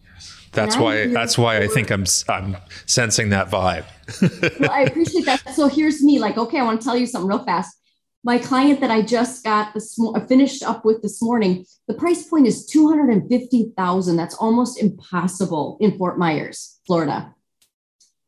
That's 0.51 0.77
why. 0.77 1.07
That's 1.07 1.37
why 1.37 1.59
I 1.59 1.67
think 1.67 1.91
I'm. 1.91 2.05
I'm 2.27 2.57
sensing 2.87 3.29
that 3.29 3.51
vibe. 3.51 3.85
well, 4.59 4.71
I 4.71 4.81
appreciate 4.81 5.25
that. 5.25 5.53
So 5.53 5.67
here's 5.67 6.03
me. 6.03 6.17
Like, 6.17 6.37
okay, 6.37 6.59
I 6.59 6.63
want 6.63 6.81
to 6.81 6.83
tell 6.83 6.97
you 6.97 7.05
something 7.05 7.29
real 7.29 7.45
fast 7.45 7.79
my 8.23 8.37
client 8.37 8.81
that 8.81 8.91
I 8.91 9.01
just 9.01 9.43
got 9.43 9.73
this 9.73 9.97
uh, 9.99 10.19
finished 10.25 10.63
up 10.63 10.83
with 10.83 11.01
this 11.01 11.21
morning, 11.21 11.65
the 11.87 11.93
price 11.93 12.27
point 12.27 12.47
is 12.47 12.65
250,000. 12.65 14.15
That's 14.15 14.35
almost 14.35 14.81
impossible 14.81 15.77
in 15.79 15.97
Fort 15.97 16.19
Myers, 16.19 16.79
Florida. 16.85 17.33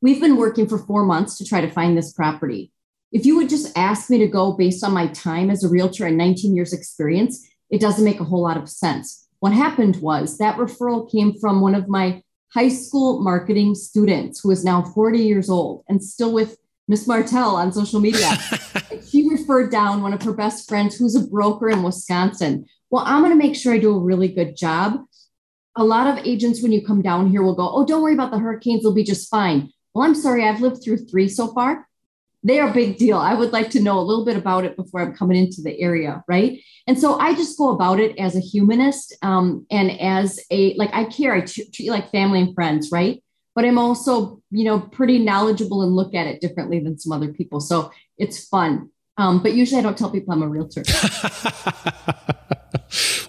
We've 0.02 0.22
been 0.22 0.38
working 0.38 0.68
for 0.68 0.78
4 0.78 1.06
months 1.06 1.38
to 1.38 1.46
try 1.46 1.62
to 1.62 1.70
find 1.70 1.98
this 1.98 2.14
property. 2.14 2.72
If 3.12 3.26
you 3.26 3.36
would 3.36 3.50
just 3.50 3.78
ask 3.78 4.10
me 4.10 4.18
to 4.20 4.28
go 4.28 4.54
based 4.54 4.84
on 4.84 4.94
my 4.94 5.08
time 5.08 5.50
as 5.50 5.64
a 5.64 5.70
realtor 5.70 6.06
and 6.06 6.18
19 6.18 6.56
years 6.56 6.72
experience, 6.72 7.46
it 7.70 7.82
doesn't 7.82 8.06
make 8.06 8.22
a 8.22 8.26
whole 8.26 8.42
lot 8.42 8.58
of 8.58 8.70
sense. 8.70 9.28
What 9.40 9.54
happened 9.54 9.98
was 9.98 10.38
that 10.38 10.58
referral 10.58 11.12
came 11.12 11.38
from 11.38 11.60
one 11.60 11.76
of 11.76 11.90
my 11.90 12.24
high 12.54 12.70
school 12.70 13.22
marketing 13.22 13.76
students 13.76 14.40
who 14.40 14.52
is 14.52 14.64
now 14.64 14.82
40 14.82 15.20
years 15.20 15.50
old 15.50 15.84
and 15.90 16.02
still 16.02 16.32
with 16.32 16.58
Miss 16.88 17.08
Martell 17.08 17.56
on 17.56 17.72
social 17.72 18.00
media. 18.00 18.30
referred 19.42 19.72
down 19.72 20.02
one 20.02 20.14
of 20.14 20.22
her 20.24 20.34
best 20.34 20.68
friends 20.70 20.96
who's 20.96 21.16
a 21.16 21.28
broker 21.28 21.70
in 21.70 21.84
Wisconsin. 21.84 22.66
Well, 22.90 23.04
I'm 23.06 23.22
going 23.22 23.32
to 23.32 23.44
make 23.44 23.56
sure 23.56 23.74
I 23.74 23.80
do 23.80 23.96
a 23.96 24.00
really 24.00 24.28
good 24.28 24.56
job. 24.56 25.02
A 25.76 25.84
lot 25.84 26.08
of 26.08 26.26
agents, 26.26 26.62
when 26.62 26.72
you 26.72 26.86
come 26.86 27.02
down 27.02 27.30
here, 27.30 27.44
will 27.44 27.56
go, 27.56 27.70
Oh, 27.70 27.86
don't 27.86 28.02
worry 28.02 28.14
about 28.14 28.32
the 28.32 28.40
hurricanes, 28.40 28.84
they'll 28.84 28.94
be 28.94 29.04
just 29.04 29.30
fine. 29.30 29.72
Well, 29.94 30.06
I'm 30.06 30.16
sorry, 30.16 30.44
I've 30.44 30.62
lived 30.62 30.84
through 30.84 31.06
three 31.06 31.28
so 31.28 31.54
far. 31.54 31.88
They 32.44 32.60
are 32.60 32.70
a 32.70 32.74
big 32.74 32.98
deal. 32.98 33.18
I 33.18 33.36
would 33.36 33.54
like 33.54 33.70
to 33.72 33.82
know 33.82 34.00
a 34.00 34.02
little 34.02 34.26
bit 34.26 34.36
about 34.36 34.66
it 34.66 34.76
before 34.76 35.02
I'm 35.02 35.14
coming 35.14 35.38
into 35.38 35.62
the 35.62 35.80
area, 35.80 36.24
right? 36.28 36.60
And 36.88 37.00
so 37.00 37.20
I 37.20 37.36
just 37.36 37.58
go 37.58 37.70
about 37.70 38.00
it 38.00 38.18
as 38.18 38.36
a 38.36 38.40
humanist 38.40 39.16
um, 39.22 39.66
and 39.70 39.92
as 40.00 40.40
a 40.50 40.74
like 40.76 40.90
I 40.94 41.06
care. 41.06 41.34
I 41.34 41.42
treat 41.42 41.78
you 41.78 41.92
like 41.92 42.12
family 42.12 42.42
and 42.42 42.56
friends, 42.56 42.92
right? 42.92 43.22
but 43.56 43.66
I'm 43.66 43.78
also, 43.78 44.42
you 44.50 44.64
know, 44.64 44.80
pretty 44.80 45.20
knowledgeable 45.20 45.82
and 45.82 45.96
look 45.96 46.14
at 46.14 46.28
it 46.28 46.42
differently 46.42 46.80
than 46.80 46.98
some 46.98 47.12
other 47.12 47.34
people. 47.34 47.60
So 47.60 47.92
it's 48.18 48.48
fun. 48.48 48.90
Um, 49.18 49.44
but 49.44 49.53
usually 49.53 49.80
I 49.80 49.84
don't 49.84 49.98
tell 49.98 50.10
people 50.10 50.34
I'm 50.34 50.41
a 50.41 50.48
realtor. 50.48 50.84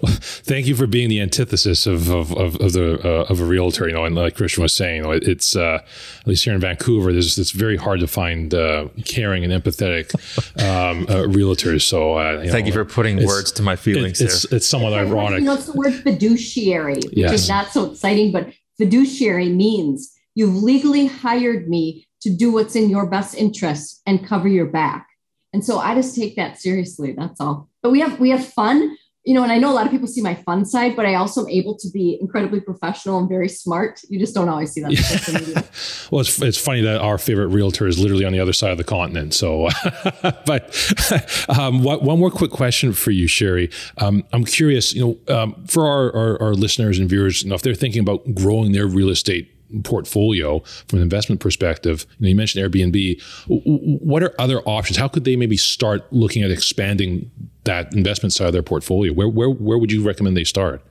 well, 0.02 0.12
thank 0.20 0.66
you 0.66 0.74
for 0.74 0.86
being 0.86 1.08
the 1.08 1.20
antithesis 1.20 1.86
of 1.86 2.08
of, 2.08 2.32
of, 2.32 2.56
of 2.56 2.72
the 2.72 3.00
uh, 3.04 3.24
of 3.24 3.40
a 3.40 3.44
realtor. 3.44 3.88
You 3.88 3.94
know, 3.94 4.04
and 4.04 4.14
like 4.14 4.36
Christian 4.36 4.62
was 4.62 4.74
saying, 4.74 5.04
it's 5.06 5.56
uh, 5.56 5.80
at 6.20 6.26
least 6.26 6.44
here 6.44 6.54
in 6.54 6.60
Vancouver, 6.60 7.12
there's 7.12 7.38
it's 7.38 7.50
very 7.50 7.76
hard 7.76 8.00
to 8.00 8.06
find 8.06 8.54
uh, 8.54 8.88
caring 9.04 9.44
and 9.44 9.52
empathetic 9.52 10.14
um, 10.62 11.04
uh, 11.04 11.26
realtors. 11.26 11.82
So, 11.82 12.18
uh, 12.18 12.42
you 12.42 12.50
thank 12.50 12.64
know, 12.64 12.68
you 12.68 12.72
for 12.72 12.84
putting 12.84 13.24
words 13.26 13.52
to 13.52 13.62
my 13.62 13.76
feelings. 13.76 14.20
It, 14.20 14.26
it's 14.26 14.44
it's 14.46 14.66
somewhat 14.66 14.92
ironic. 14.92 15.40
You 15.40 15.46
know, 15.46 15.54
it's 15.54 15.66
the 15.66 15.72
word 15.72 15.94
fiduciary, 15.94 16.94
which 16.94 17.12
yes. 17.12 17.32
is 17.32 17.48
not 17.48 17.68
so 17.68 17.90
exciting, 17.90 18.32
but 18.32 18.52
fiduciary 18.78 19.48
means 19.48 20.12
you've 20.34 20.62
legally 20.62 21.06
hired 21.06 21.68
me 21.68 22.06
to 22.22 22.30
do 22.30 22.52
what's 22.52 22.76
in 22.76 22.88
your 22.88 23.06
best 23.06 23.34
interest 23.34 24.00
and 24.06 24.26
cover 24.26 24.48
your 24.48 24.66
back. 24.66 25.08
And 25.52 25.64
so 25.64 25.78
I 25.78 25.94
just 25.94 26.16
take 26.16 26.36
that 26.36 26.60
seriously. 26.60 27.12
That's 27.12 27.40
all. 27.40 27.68
But 27.82 27.90
we 27.90 28.00
have 28.00 28.18
we 28.18 28.30
have 28.30 28.46
fun, 28.46 28.96
you 29.24 29.34
know, 29.34 29.42
and 29.42 29.52
I 29.52 29.58
know 29.58 29.70
a 29.70 29.74
lot 29.74 29.84
of 29.86 29.92
people 29.92 30.08
see 30.08 30.22
my 30.22 30.34
fun 30.34 30.64
side, 30.64 30.96
but 30.96 31.06
I 31.06 31.14
also 31.14 31.42
am 31.42 31.48
able 31.48 31.76
to 31.78 31.88
be 31.90 32.18
incredibly 32.20 32.60
professional 32.60 33.18
and 33.18 33.28
very 33.28 33.48
smart. 33.48 34.00
You 34.08 34.18
just 34.18 34.34
don't 34.34 34.48
always 34.48 34.72
see 34.72 34.80
that. 34.80 34.92
Yeah. 34.92 35.62
well, 36.10 36.22
it's, 36.22 36.40
it's 36.42 36.58
funny 36.58 36.80
that 36.80 37.00
our 37.00 37.18
favorite 37.18 37.48
realtor 37.48 37.86
is 37.86 37.98
literally 37.98 38.24
on 38.24 38.32
the 38.32 38.40
other 38.40 38.52
side 38.52 38.72
of 38.72 38.78
the 38.78 38.84
continent. 38.84 39.34
So, 39.34 39.68
but 40.46 41.46
um, 41.56 41.84
what, 41.84 42.02
one 42.02 42.18
more 42.18 42.30
quick 42.30 42.50
question 42.50 42.92
for 42.92 43.12
you, 43.12 43.28
Sherry. 43.28 43.70
Um, 43.98 44.24
I'm 44.32 44.44
curious, 44.44 44.92
you 44.92 45.18
know, 45.28 45.34
um, 45.34 45.66
for 45.66 45.86
our, 45.86 46.16
our, 46.16 46.42
our 46.42 46.54
listeners 46.54 46.98
and 46.98 47.08
viewers, 47.08 47.42
you 47.42 47.50
know, 47.50 47.54
if 47.54 47.62
they're 47.62 47.74
thinking 47.74 48.00
about 48.00 48.34
growing 48.34 48.72
their 48.72 48.86
real 48.86 49.10
estate 49.10 49.51
portfolio 49.84 50.60
from 50.88 50.98
an 50.98 51.02
investment 51.02 51.40
perspective. 51.40 52.06
You, 52.18 52.24
know, 52.24 52.28
you 52.30 52.36
mentioned 52.36 52.64
Airbnb. 52.64 53.22
What 53.48 54.22
are 54.22 54.34
other 54.38 54.60
options? 54.60 54.96
How 54.96 55.08
could 55.08 55.24
they 55.24 55.36
maybe 55.36 55.56
start 55.56 56.10
looking 56.12 56.42
at 56.42 56.50
expanding 56.50 57.30
that 57.64 57.94
investment 57.94 58.32
side 58.32 58.48
of 58.48 58.52
their 58.52 58.62
portfolio? 58.62 59.12
Where 59.12 59.28
where 59.28 59.50
where 59.50 59.78
would 59.78 59.92
you 59.92 60.02
recommend 60.02 60.36
they 60.36 60.44
start? 60.44 60.82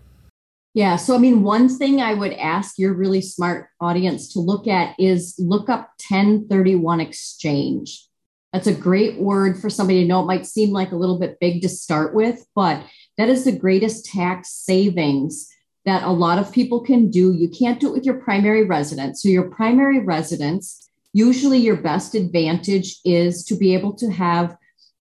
Yeah, 0.73 0.95
so 0.95 1.15
I 1.15 1.17
mean, 1.17 1.43
one 1.43 1.67
thing 1.67 2.01
I 2.01 2.13
would 2.13 2.33
ask 2.33 2.79
your 2.79 2.93
really 2.93 3.21
smart 3.21 3.67
audience 3.81 4.31
to 4.33 4.39
look 4.39 4.67
at 4.67 4.95
is 4.97 5.35
look 5.37 5.69
up 5.69 5.91
1031 6.09 7.01
exchange. 7.01 8.07
That's 8.53 8.67
a 8.67 8.73
great 8.73 9.17
word 9.19 9.59
for 9.59 9.69
somebody 9.69 10.01
to 10.01 10.07
know. 10.07 10.21
It 10.21 10.27
might 10.27 10.45
seem 10.45 10.71
like 10.71 10.91
a 10.91 10.97
little 10.97 11.19
bit 11.19 11.39
big 11.39 11.61
to 11.61 11.69
start 11.69 12.13
with, 12.13 12.45
but 12.55 12.83
that 13.17 13.29
is 13.29 13.43
the 13.43 13.51
greatest 13.51 14.05
tax 14.05 14.49
savings 14.49 15.49
that 15.85 16.03
a 16.03 16.11
lot 16.11 16.39
of 16.39 16.51
people 16.51 16.81
can 16.81 17.09
do. 17.09 17.33
You 17.33 17.49
can't 17.49 17.79
do 17.79 17.89
it 17.89 17.93
with 17.93 18.05
your 18.05 18.19
primary 18.21 18.63
residence. 18.63 19.23
So, 19.23 19.29
your 19.29 19.49
primary 19.49 19.99
residence, 19.99 20.89
usually 21.13 21.59
your 21.59 21.77
best 21.77 22.15
advantage 22.15 22.99
is 23.03 23.43
to 23.45 23.55
be 23.55 23.73
able 23.73 23.93
to 23.93 24.11
have 24.11 24.55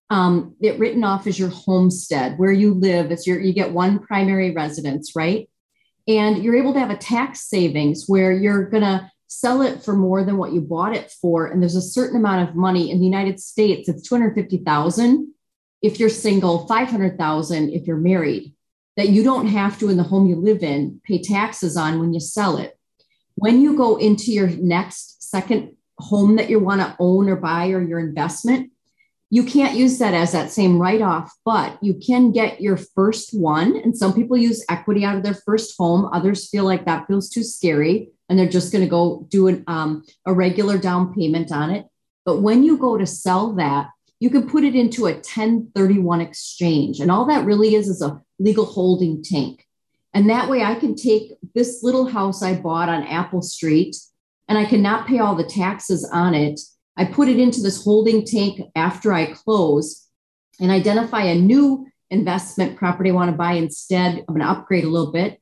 um, 0.09 0.55
it 0.59 0.77
written 0.77 1.03
off 1.03 1.27
as 1.27 1.39
your 1.39 1.49
homestead 1.49 2.37
where 2.37 2.51
you 2.51 2.73
live. 2.73 3.11
It's 3.11 3.25
your 3.25 3.39
you 3.39 3.53
get 3.53 3.71
one 3.71 3.99
primary 3.99 4.51
residence, 4.51 5.15
right? 5.15 5.49
And 6.07 6.43
you're 6.43 6.57
able 6.57 6.73
to 6.73 6.79
have 6.79 6.89
a 6.89 6.97
tax 6.97 7.47
savings 7.47 8.05
where 8.07 8.31
you're 8.31 8.69
gonna 8.69 9.11
sell 9.27 9.61
it 9.61 9.81
for 9.81 9.95
more 9.95 10.25
than 10.25 10.37
what 10.37 10.51
you 10.51 10.59
bought 10.59 10.95
it 10.95 11.09
for. 11.21 11.47
And 11.47 11.61
there's 11.61 11.77
a 11.77 11.81
certain 11.81 12.17
amount 12.17 12.49
of 12.49 12.55
money 12.55 12.91
in 12.91 12.99
the 12.99 13.05
United 13.05 13.39
States, 13.39 13.87
it's 13.87 14.07
250,000 14.07 15.31
if 15.81 15.99
you're 15.99 16.09
single, 16.09 16.67
500,000 16.67 17.69
if 17.69 17.87
you're 17.87 17.97
married, 17.97 18.53
that 18.97 19.09
you 19.09 19.23
don't 19.23 19.47
have 19.47 19.79
to 19.79 19.89
in 19.89 19.97
the 19.97 20.03
home 20.03 20.27
you 20.27 20.35
live 20.35 20.63
in 20.63 21.01
pay 21.03 21.21
taxes 21.21 21.77
on 21.77 21.99
when 21.99 22.13
you 22.13 22.19
sell 22.19 22.57
it. 22.57 22.77
When 23.35 23.61
you 23.61 23.77
go 23.77 23.95
into 23.97 24.31
your 24.31 24.47
next 24.47 25.29
second 25.29 25.75
home 25.97 26.35
that 26.35 26.49
you 26.49 26.59
want 26.59 26.81
to 26.81 26.95
own 26.99 27.29
or 27.29 27.35
buy 27.35 27.69
or 27.69 27.81
your 27.81 27.99
investment, 27.99 28.71
you 29.33 29.45
can't 29.45 29.77
use 29.77 29.97
that 29.99 30.13
as 30.13 30.33
that 30.33 30.51
same 30.51 30.77
write 30.77 31.01
off, 31.01 31.33
but 31.45 31.81
you 31.81 31.93
can 31.93 32.33
get 32.33 32.59
your 32.59 32.75
first 32.75 33.33
one. 33.33 33.77
And 33.77 33.97
some 33.97 34.13
people 34.13 34.35
use 34.35 34.65
equity 34.69 35.05
out 35.05 35.15
of 35.15 35.23
their 35.23 35.37
first 35.45 35.73
home. 35.77 36.09
Others 36.11 36.49
feel 36.49 36.65
like 36.65 36.85
that 36.85 37.07
feels 37.07 37.29
too 37.29 37.43
scary 37.43 38.09
and 38.27 38.37
they're 38.37 38.49
just 38.49 38.73
going 38.73 38.83
to 38.83 38.89
go 38.89 39.25
do 39.29 39.47
an, 39.47 39.63
um, 39.67 40.03
a 40.25 40.33
regular 40.33 40.77
down 40.77 41.13
payment 41.13 41.51
on 41.51 41.69
it. 41.69 41.85
But 42.25 42.41
when 42.41 42.63
you 42.63 42.77
go 42.77 42.97
to 42.97 43.05
sell 43.05 43.53
that, 43.53 43.89
you 44.19 44.29
can 44.29 44.47
put 44.47 44.63
it 44.63 44.75
into 44.75 45.07
a 45.07 45.13
1031 45.13 46.21
exchange. 46.21 46.99
And 46.99 47.09
all 47.09 47.25
that 47.25 47.45
really 47.45 47.73
is 47.73 47.87
is 47.87 48.01
a 48.01 48.21
legal 48.41 48.65
holding 48.65 49.23
tank. 49.23 49.67
And 50.13 50.29
that 50.29 50.49
way 50.49 50.63
I 50.63 50.75
can 50.75 50.95
take 50.95 51.37
this 51.55 51.83
little 51.83 52.05
house 52.05 52.43
I 52.43 52.55
bought 52.55 52.89
on 52.89 53.03
Apple 53.03 53.41
Street 53.41 53.95
and 54.49 54.57
I 54.57 54.65
cannot 54.65 55.07
pay 55.07 55.19
all 55.19 55.35
the 55.35 55.43
taxes 55.43 56.09
on 56.11 56.33
it 56.33 56.59
I 56.97 57.05
put 57.05 57.29
it 57.29 57.39
into 57.39 57.61
this 57.61 57.83
holding 57.83 58.25
tank 58.25 58.61
after 58.75 59.13
I 59.13 59.33
close 59.33 60.07
and 60.59 60.69
identify 60.71 61.23
a 61.23 61.35
new 61.35 61.87
investment 62.09 62.77
property 62.77 63.09
I 63.09 63.13
want 63.13 63.31
to 63.31 63.37
buy 63.37 63.53
instead. 63.53 64.17
I'm 64.19 64.25
going 64.25 64.41
to 64.41 64.47
upgrade 64.49 64.83
a 64.83 64.89
little 64.89 65.11
bit. 65.11 65.39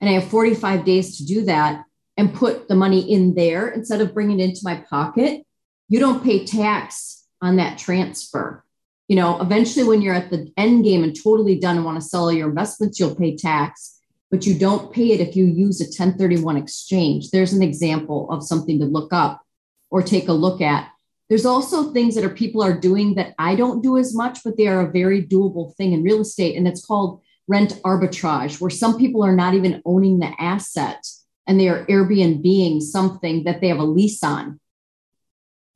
And 0.00 0.10
I 0.10 0.14
have 0.14 0.28
45 0.28 0.84
days 0.84 1.18
to 1.18 1.24
do 1.24 1.44
that 1.44 1.84
and 2.16 2.34
put 2.34 2.68
the 2.68 2.74
money 2.74 3.12
in 3.12 3.34
there 3.34 3.68
instead 3.68 4.00
of 4.00 4.14
bringing 4.14 4.40
it 4.40 4.48
into 4.48 4.62
my 4.64 4.84
pocket. 4.90 5.46
You 5.88 6.00
don't 6.00 6.24
pay 6.24 6.44
tax 6.44 7.24
on 7.40 7.56
that 7.56 7.78
transfer. 7.78 8.64
You 9.08 9.16
know, 9.16 9.40
eventually, 9.40 9.84
when 9.84 10.02
you're 10.02 10.14
at 10.14 10.30
the 10.30 10.52
end 10.56 10.84
game 10.84 11.04
and 11.04 11.14
totally 11.14 11.58
done 11.58 11.76
and 11.76 11.84
want 11.84 12.00
to 12.00 12.06
sell 12.06 12.24
all 12.24 12.32
your 12.32 12.48
investments, 12.48 12.98
you'll 12.98 13.14
pay 13.14 13.36
tax, 13.36 14.00
but 14.30 14.46
you 14.46 14.58
don't 14.58 14.92
pay 14.92 15.12
it 15.12 15.20
if 15.20 15.36
you 15.36 15.44
use 15.44 15.80
a 15.80 15.84
1031 15.84 16.56
exchange. 16.56 17.30
There's 17.30 17.52
an 17.52 17.62
example 17.62 18.30
of 18.30 18.42
something 18.42 18.80
to 18.80 18.84
look 18.84 19.12
up 19.12 19.42
or 19.90 20.02
take 20.02 20.28
a 20.28 20.32
look 20.32 20.60
at. 20.60 20.90
There's 21.28 21.46
also 21.46 21.92
things 21.92 22.14
that 22.14 22.24
are 22.24 22.30
people 22.30 22.62
are 22.62 22.78
doing 22.78 23.14
that 23.14 23.34
I 23.38 23.54
don't 23.54 23.82
do 23.82 23.96
as 23.96 24.14
much, 24.14 24.40
but 24.44 24.56
they 24.56 24.66
are 24.66 24.80
a 24.80 24.92
very 24.92 25.22
doable 25.22 25.74
thing 25.76 25.92
in 25.92 26.02
real 26.02 26.20
estate. 26.20 26.56
And 26.56 26.66
it's 26.66 26.84
called 26.84 27.20
rent 27.48 27.80
arbitrage, 27.84 28.60
where 28.60 28.70
some 28.70 28.98
people 28.98 29.22
are 29.24 29.34
not 29.34 29.54
even 29.54 29.82
owning 29.84 30.18
the 30.18 30.32
asset 30.38 31.04
and 31.46 31.60
they 31.60 31.68
are 31.68 31.86
Airbnb 31.86 32.82
something 32.82 33.44
that 33.44 33.60
they 33.60 33.68
have 33.68 33.78
a 33.78 33.84
lease 33.84 34.22
on. 34.22 34.60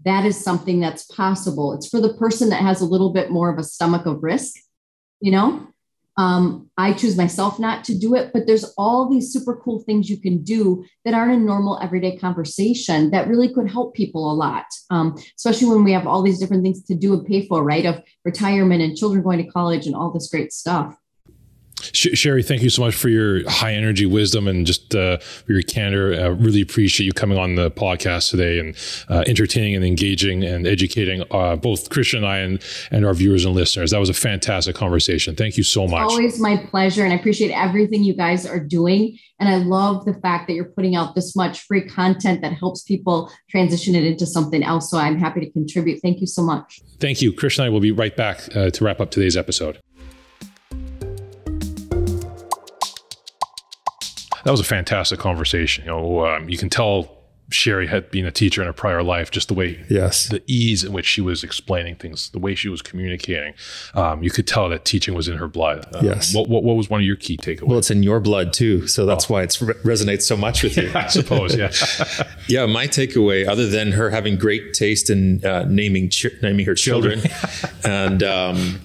That 0.04 0.24
is 0.24 0.42
something 0.42 0.80
that's 0.80 1.04
possible. 1.04 1.72
It's 1.74 1.88
for 1.88 2.00
the 2.00 2.14
person 2.14 2.48
that 2.50 2.62
has 2.62 2.80
a 2.80 2.86
little 2.86 3.12
bit 3.12 3.30
more 3.30 3.50
of 3.50 3.58
a 3.58 3.64
stomach 3.64 4.06
of 4.06 4.22
risk, 4.22 4.56
you 5.20 5.30
know? 5.30 5.66
Um, 6.16 6.68
I 6.76 6.92
choose 6.92 7.16
myself 7.16 7.58
not 7.58 7.84
to 7.84 7.98
do 7.98 8.14
it, 8.14 8.32
but 8.34 8.46
there's 8.46 8.74
all 8.76 9.08
these 9.08 9.32
super 9.32 9.56
cool 9.56 9.78
things 9.78 10.10
you 10.10 10.20
can 10.20 10.42
do 10.42 10.84
that 11.04 11.14
aren't 11.14 11.32
a 11.32 11.38
normal 11.38 11.78
everyday 11.80 12.18
conversation 12.18 13.10
that 13.12 13.28
really 13.28 13.52
could 13.52 13.70
help 13.70 13.94
people 13.94 14.30
a 14.30 14.34
lot, 14.34 14.66
um, 14.90 15.16
especially 15.36 15.68
when 15.68 15.84
we 15.84 15.92
have 15.92 16.06
all 16.06 16.22
these 16.22 16.38
different 16.38 16.62
things 16.62 16.82
to 16.84 16.94
do 16.94 17.14
and 17.14 17.26
pay 17.26 17.46
for, 17.46 17.64
right? 17.64 17.86
Of 17.86 18.02
retirement 18.24 18.82
and 18.82 18.96
children 18.96 19.22
going 19.22 19.42
to 19.42 19.50
college 19.50 19.86
and 19.86 19.94
all 19.94 20.10
this 20.10 20.28
great 20.28 20.52
stuff. 20.52 20.94
Sherry, 21.92 22.42
thank 22.42 22.62
you 22.62 22.70
so 22.70 22.82
much 22.82 22.94
for 22.94 23.08
your 23.08 23.48
high 23.48 23.74
energy 23.74 24.06
wisdom 24.06 24.48
and 24.48 24.66
just 24.66 24.94
uh, 24.94 25.18
for 25.18 25.52
your 25.52 25.62
candor. 25.62 26.14
I 26.14 26.26
really 26.26 26.60
appreciate 26.60 27.06
you 27.06 27.12
coming 27.12 27.38
on 27.38 27.54
the 27.54 27.70
podcast 27.70 28.30
today 28.30 28.58
and 28.58 28.76
uh, 29.08 29.24
entertaining 29.26 29.74
and 29.74 29.84
engaging 29.84 30.44
and 30.44 30.66
educating 30.66 31.22
uh, 31.30 31.56
both 31.56 31.90
Christian 31.90 32.18
and 32.18 32.26
I 32.26 32.38
and, 32.38 32.62
and 32.90 33.06
our 33.06 33.14
viewers 33.14 33.44
and 33.44 33.54
listeners. 33.54 33.92
That 33.92 34.00
was 34.00 34.08
a 34.08 34.14
fantastic 34.14 34.74
conversation. 34.74 35.36
Thank 35.36 35.56
you 35.56 35.62
so 35.62 35.86
much. 35.86 36.02
always 36.02 36.40
my 36.40 36.56
pleasure. 36.56 37.04
And 37.04 37.12
I 37.12 37.16
appreciate 37.16 37.52
everything 37.52 38.02
you 38.02 38.14
guys 38.14 38.46
are 38.46 38.60
doing. 38.60 39.18
And 39.38 39.48
I 39.48 39.56
love 39.56 40.04
the 40.04 40.14
fact 40.14 40.48
that 40.48 40.54
you're 40.54 40.66
putting 40.66 40.96
out 40.96 41.14
this 41.14 41.34
much 41.34 41.60
free 41.60 41.82
content 41.82 42.42
that 42.42 42.52
helps 42.52 42.82
people 42.82 43.30
transition 43.48 43.94
it 43.94 44.04
into 44.04 44.26
something 44.26 44.62
else. 44.62 44.90
So 44.90 44.98
I'm 44.98 45.18
happy 45.18 45.40
to 45.40 45.50
contribute. 45.50 46.00
Thank 46.02 46.20
you 46.20 46.26
so 46.26 46.42
much. 46.42 46.80
Thank 46.98 47.22
you. 47.22 47.32
Christian 47.32 47.64
and 47.64 47.70
I 47.70 47.72
will 47.72 47.80
be 47.80 47.92
right 47.92 48.16
back 48.16 48.54
uh, 48.56 48.70
to 48.70 48.84
wrap 48.84 49.00
up 49.00 49.10
today's 49.10 49.36
episode. 49.36 49.80
That 54.44 54.50
was 54.50 54.60
a 54.60 54.64
fantastic 54.64 55.18
conversation. 55.18 55.84
You 55.84 55.90
know, 55.90 56.26
um, 56.26 56.48
you 56.48 56.58
can 56.58 56.70
tell 56.70 57.20
Sherry 57.52 57.86
had 57.86 58.10
been 58.10 58.26
a 58.26 58.30
teacher 58.30 58.62
in 58.62 58.68
a 58.68 58.72
prior 58.72 59.02
life, 59.02 59.30
just 59.30 59.48
the 59.48 59.54
way, 59.54 59.84
yes, 59.88 60.28
the 60.28 60.42
ease 60.46 60.84
in 60.84 60.92
which 60.92 61.06
she 61.06 61.20
was 61.20 61.42
explaining 61.42 61.96
things, 61.96 62.30
the 62.30 62.38
way 62.38 62.54
she 62.54 62.68
was 62.68 62.80
communicating, 62.80 63.54
um, 63.94 64.22
you 64.22 64.30
could 64.30 64.46
tell 64.46 64.68
that 64.68 64.84
teaching 64.84 65.14
was 65.14 65.28
in 65.28 65.36
her 65.36 65.48
blood. 65.48 65.86
Um, 65.94 66.04
yes. 66.04 66.34
What, 66.34 66.48
what, 66.48 66.62
what, 66.62 66.76
was 66.76 66.88
one 66.88 67.00
of 67.00 67.06
your 67.06 67.16
key 67.16 67.36
takeaways? 67.36 67.66
Well, 67.66 67.78
it's 67.78 67.90
in 67.90 68.02
your 68.02 68.20
blood 68.20 68.52
too, 68.52 68.86
so 68.86 69.04
that's 69.04 69.30
oh. 69.30 69.34
why 69.34 69.42
it 69.42 69.60
re- 69.60 69.74
resonates 69.74 70.22
so 70.22 70.36
much 70.36 70.62
with 70.62 70.76
you. 70.76 70.90
I 70.94 71.08
suppose, 71.08 71.56
yeah. 71.56 71.72
yeah, 72.48 72.66
my 72.66 72.86
takeaway, 72.86 73.46
other 73.46 73.66
than 73.66 73.92
her 73.92 74.10
having 74.10 74.36
great 74.36 74.72
taste 74.74 75.10
in 75.10 75.44
uh, 75.44 75.64
naming 75.68 76.08
ch- 76.08 76.40
naming 76.42 76.66
her 76.66 76.74
children, 76.74 77.20
and 77.84 78.22
um, 78.22 78.80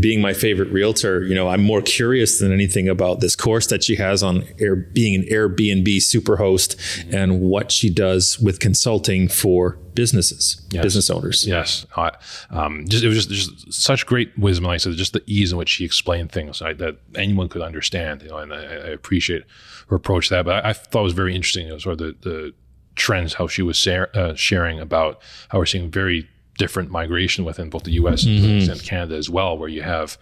being 0.00 0.20
my 0.20 0.32
favorite 0.32 0.70
realtor, 0.70 1.24
you 1.24 1.34
know, 1.34 1.48
I'm 1.48 1.62
more 1.62 1.82
curious 1.82 2.38
than 2.38 2.52
anything 2.52 2.88
about 2.88 3.20
this 3.20 3.36
course 3.36 3.66
that 3.68 3.82
she 3.82 3.96
has 3.96 4.22
on 4.22 4.44
Air, 4.58 4.76
being 4.76 5.14
an 5.14 5.22
Airbnb 5.28 5.96
superhost 5.98 6.76
and 7.12 7.40
what 7.40 7.72
she 7.72 7.90
does 7.90 8.38
with 8.38 8.60
consulting 8.60 9.28
for 9.28 9.78
businesses, 9.94 10.60
yes. 10.70 10.82
business 10.82 11.10
owners. 11.10 11.46
Yes, 11.46 11.86
uh, 11.96 12.10
um, 12.50 12.86
just, 12.88 13.04
it 13.04 13.08
was 13.08 13.26
just, 13.26 13.50
just, 13.50 13.72
such 13.72 14.06
great 14.06 14.36
wisdom. 14.38 14.64
Like 14.64 14.74
I 14.74 14.78
said, 14.78 14.94
just 14.94 15.12
the 15.12 15.22
ease 15.26 15.52
in 15.52 15.58
which 15.58 15.68
she 15.68 15.84
explained 15.84 16.32
things 16.32 16.60
right, 16.60 16.76
that 16.78 16.96
anyone 17.14 17.48
could 17.48 17.62
understand. 17.62 18.22
You 18.22 18.28
know, 18.28 18.38
and 18.38 18.52
I, 18.52 18.62
I 18.62 18.88
appreciate 18.88 19.44
her 19.88 19.96
approach 19.96 20.28
to 20.28 20.34
that. 20.34 20.44
But 20.44 20.64
I, 20.64 20.70
I, 20.70 20.72
thought 20.72 21.00
it 21.00 21.04
was 21.04 21.12
very 21.12 21.34
interesting. 21.34 21.66
You 21.66 21.72
know, 21.72 21.78
sort 21.78 22.00
of 22.00 22.20
the, 22.20 22.28
the 22.28 22.54
trends 22.94 23.34
how 23.34 23.46
she 23.46 23.62
was 23.62 23.86
uh, 23.86 24.34
sharing 24.34 24.80
about 24.80 25.20
how 25.48 25.58
we're 25.58 25.66
seeing 25.66 25.90
very 25.90 26.28
different 26.58 26.90
migration 26.90 27.44
within 27.44 27.70
both 27.70 27.84
the 27.84 27.92
U.S. 27.92 28.24
Mm-hmm. 28.24 28.70
and 28.70 28.82
Canada 28.82 29.16
as 29.16 29.30
well, 29.30 29.56
where 29.56 29.68
you 29.68 29.82
have 29.82 30.18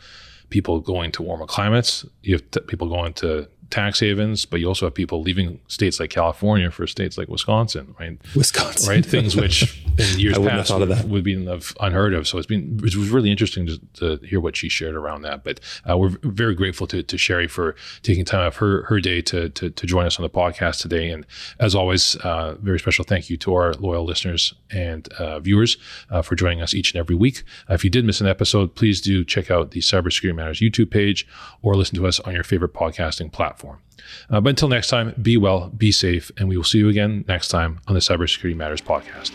people 0.48 0.80
going 0.80 1.12
to 1.12 1.22
warmer 1.22 1.46
climates, 1.46 2.04
you 2.22 2.34
have 2.34 2.50
t- 2.50 2.60
people 2.60 2.88
going 2.88 3.12
to 3.14 3.48
tax 3.70 4.00
havens, 4.00 4.44
but 4.44 4.61
you 4.61 4.66
also 4.66 4.87
have 4.87 4.94
people 4.94 5.22
leaving 5.22 5.61
states 5.68 6.00
like 6.00 6.11
California 6.11 6.70
for 6.70 6.87
states 6.87 7.16
like 7.16 7.28
Wisconsin, 7.28 7.94
right? 7.98 8.18
Wisconsin, 8.35 8.88
right? 8.88 9.06
Things 9.06 9.37
which 9.37 9.85
in 9.96 10.18
years 10.18 10.37
past 10.38 10.74
would, 10.74 11.11
would 11.11 11.24
be 11.24 11.35
unheard 11.80 12.14
of. 12.14 12.26
So 12.26 12.38
it's 12.38 12.46
been 12.46 12.78
it 12.78 12.96
was 12.96 13.09
really 13.11 13.30
interesting 13.30 13.66
to, 13.66 13.78
to 13.94 14.26
hear 14.26 14.40
what 14.40 14.56
she 14.56 14.68
shared 14.68 14.94
around 14.94 15.22
that. 15.22 15.44
But 15.44 15.61
uh, 15.88 15.96
we're 15.96 16.16
very 16.22 16.54
grateful 16.54 16.87
to, 16.88 17.02
to 17.02 17.16
Sherry 17.16 17.46
for 17.46 17.76
taking 18.02 18.24
time 18.24 18.46
off 18.46 18.56
her 18.56 18.83
her 18.85 19.00
day 19.00 19.22
to, 19.22 19.48
to, 19.50 19.70
to 19.70 19.87
join 19.87 20.06
us 20.06 20.18
on 20.18 20.24
the 20.24 20.30
podcast 20.30 20.80
today. 20.80 21.11
And 21.11 21.24
as 21.61 21.74
always, 21.74 22.16
uh, 22.16 22.56
very 22.61 22.78
special 22.78 23.04
thank 23.04 23.30
you 23.30 23.37
to 23.38 23.54
our 23.54 23.74
loyal 23.74 24.04
listeners 24.04 24.52
and 24.72 25.09
uh, 25.14 25.38
viewers 25.38 25.76
uh, 26.11 26.22
for 26.22 26.35
joining 26.35 26.61
us 26.61 26.74
each 26.74 26.92
and 26.92 26.98
every 26.98 27.14
week. 27.14 27.44
Uh, 27.68 27.74
if 27.74 27.85
you 27.85 27.90
did 27.90 28.04
miss 28.04 28.20
an 28.20 28.26
episode, 28.26 28.74
please 28.74 29.00
do 29.00 29.24
check 29.24 29.50
out 29.50 29.70
the 29.70 29.80
Cybersecurity 29.80 30.35
Matters 30.35 30.61
YouTube 30.61 30.90
page 30.90 31.26
or 31.62 31.76
listen 31.76 31.96
to 31.96 32.06
us 32.06 32.18
on 32.20 32.35
your 32.35 32.44
favorite 32.44 32.74
podcasting 32.74 33.30
platform 33.30 33.60
platform. 33.61 33.79
Uh, 34.31 34.40
but 34.40 34.51
until 34.51 34.68
next 34.68 34.88
time, 34.88 35.14
be 35.20 35.37
well, 35.37 35.68
be 35.70 35.92
safe, 35.92 36.31
and 36.37 36.49
we 36.49 36.57
will 36.57 36.64
see 36.64 36.79
you 36.79 36.88
again 36.88 37.25
next 37.29 37.49
time 37.49 37.81
on 37.87 37.94
the 37.94 38.01
Cybersecurity 38.01 38.57
Matters 38.57 38.81
podcast. 38.81 39.31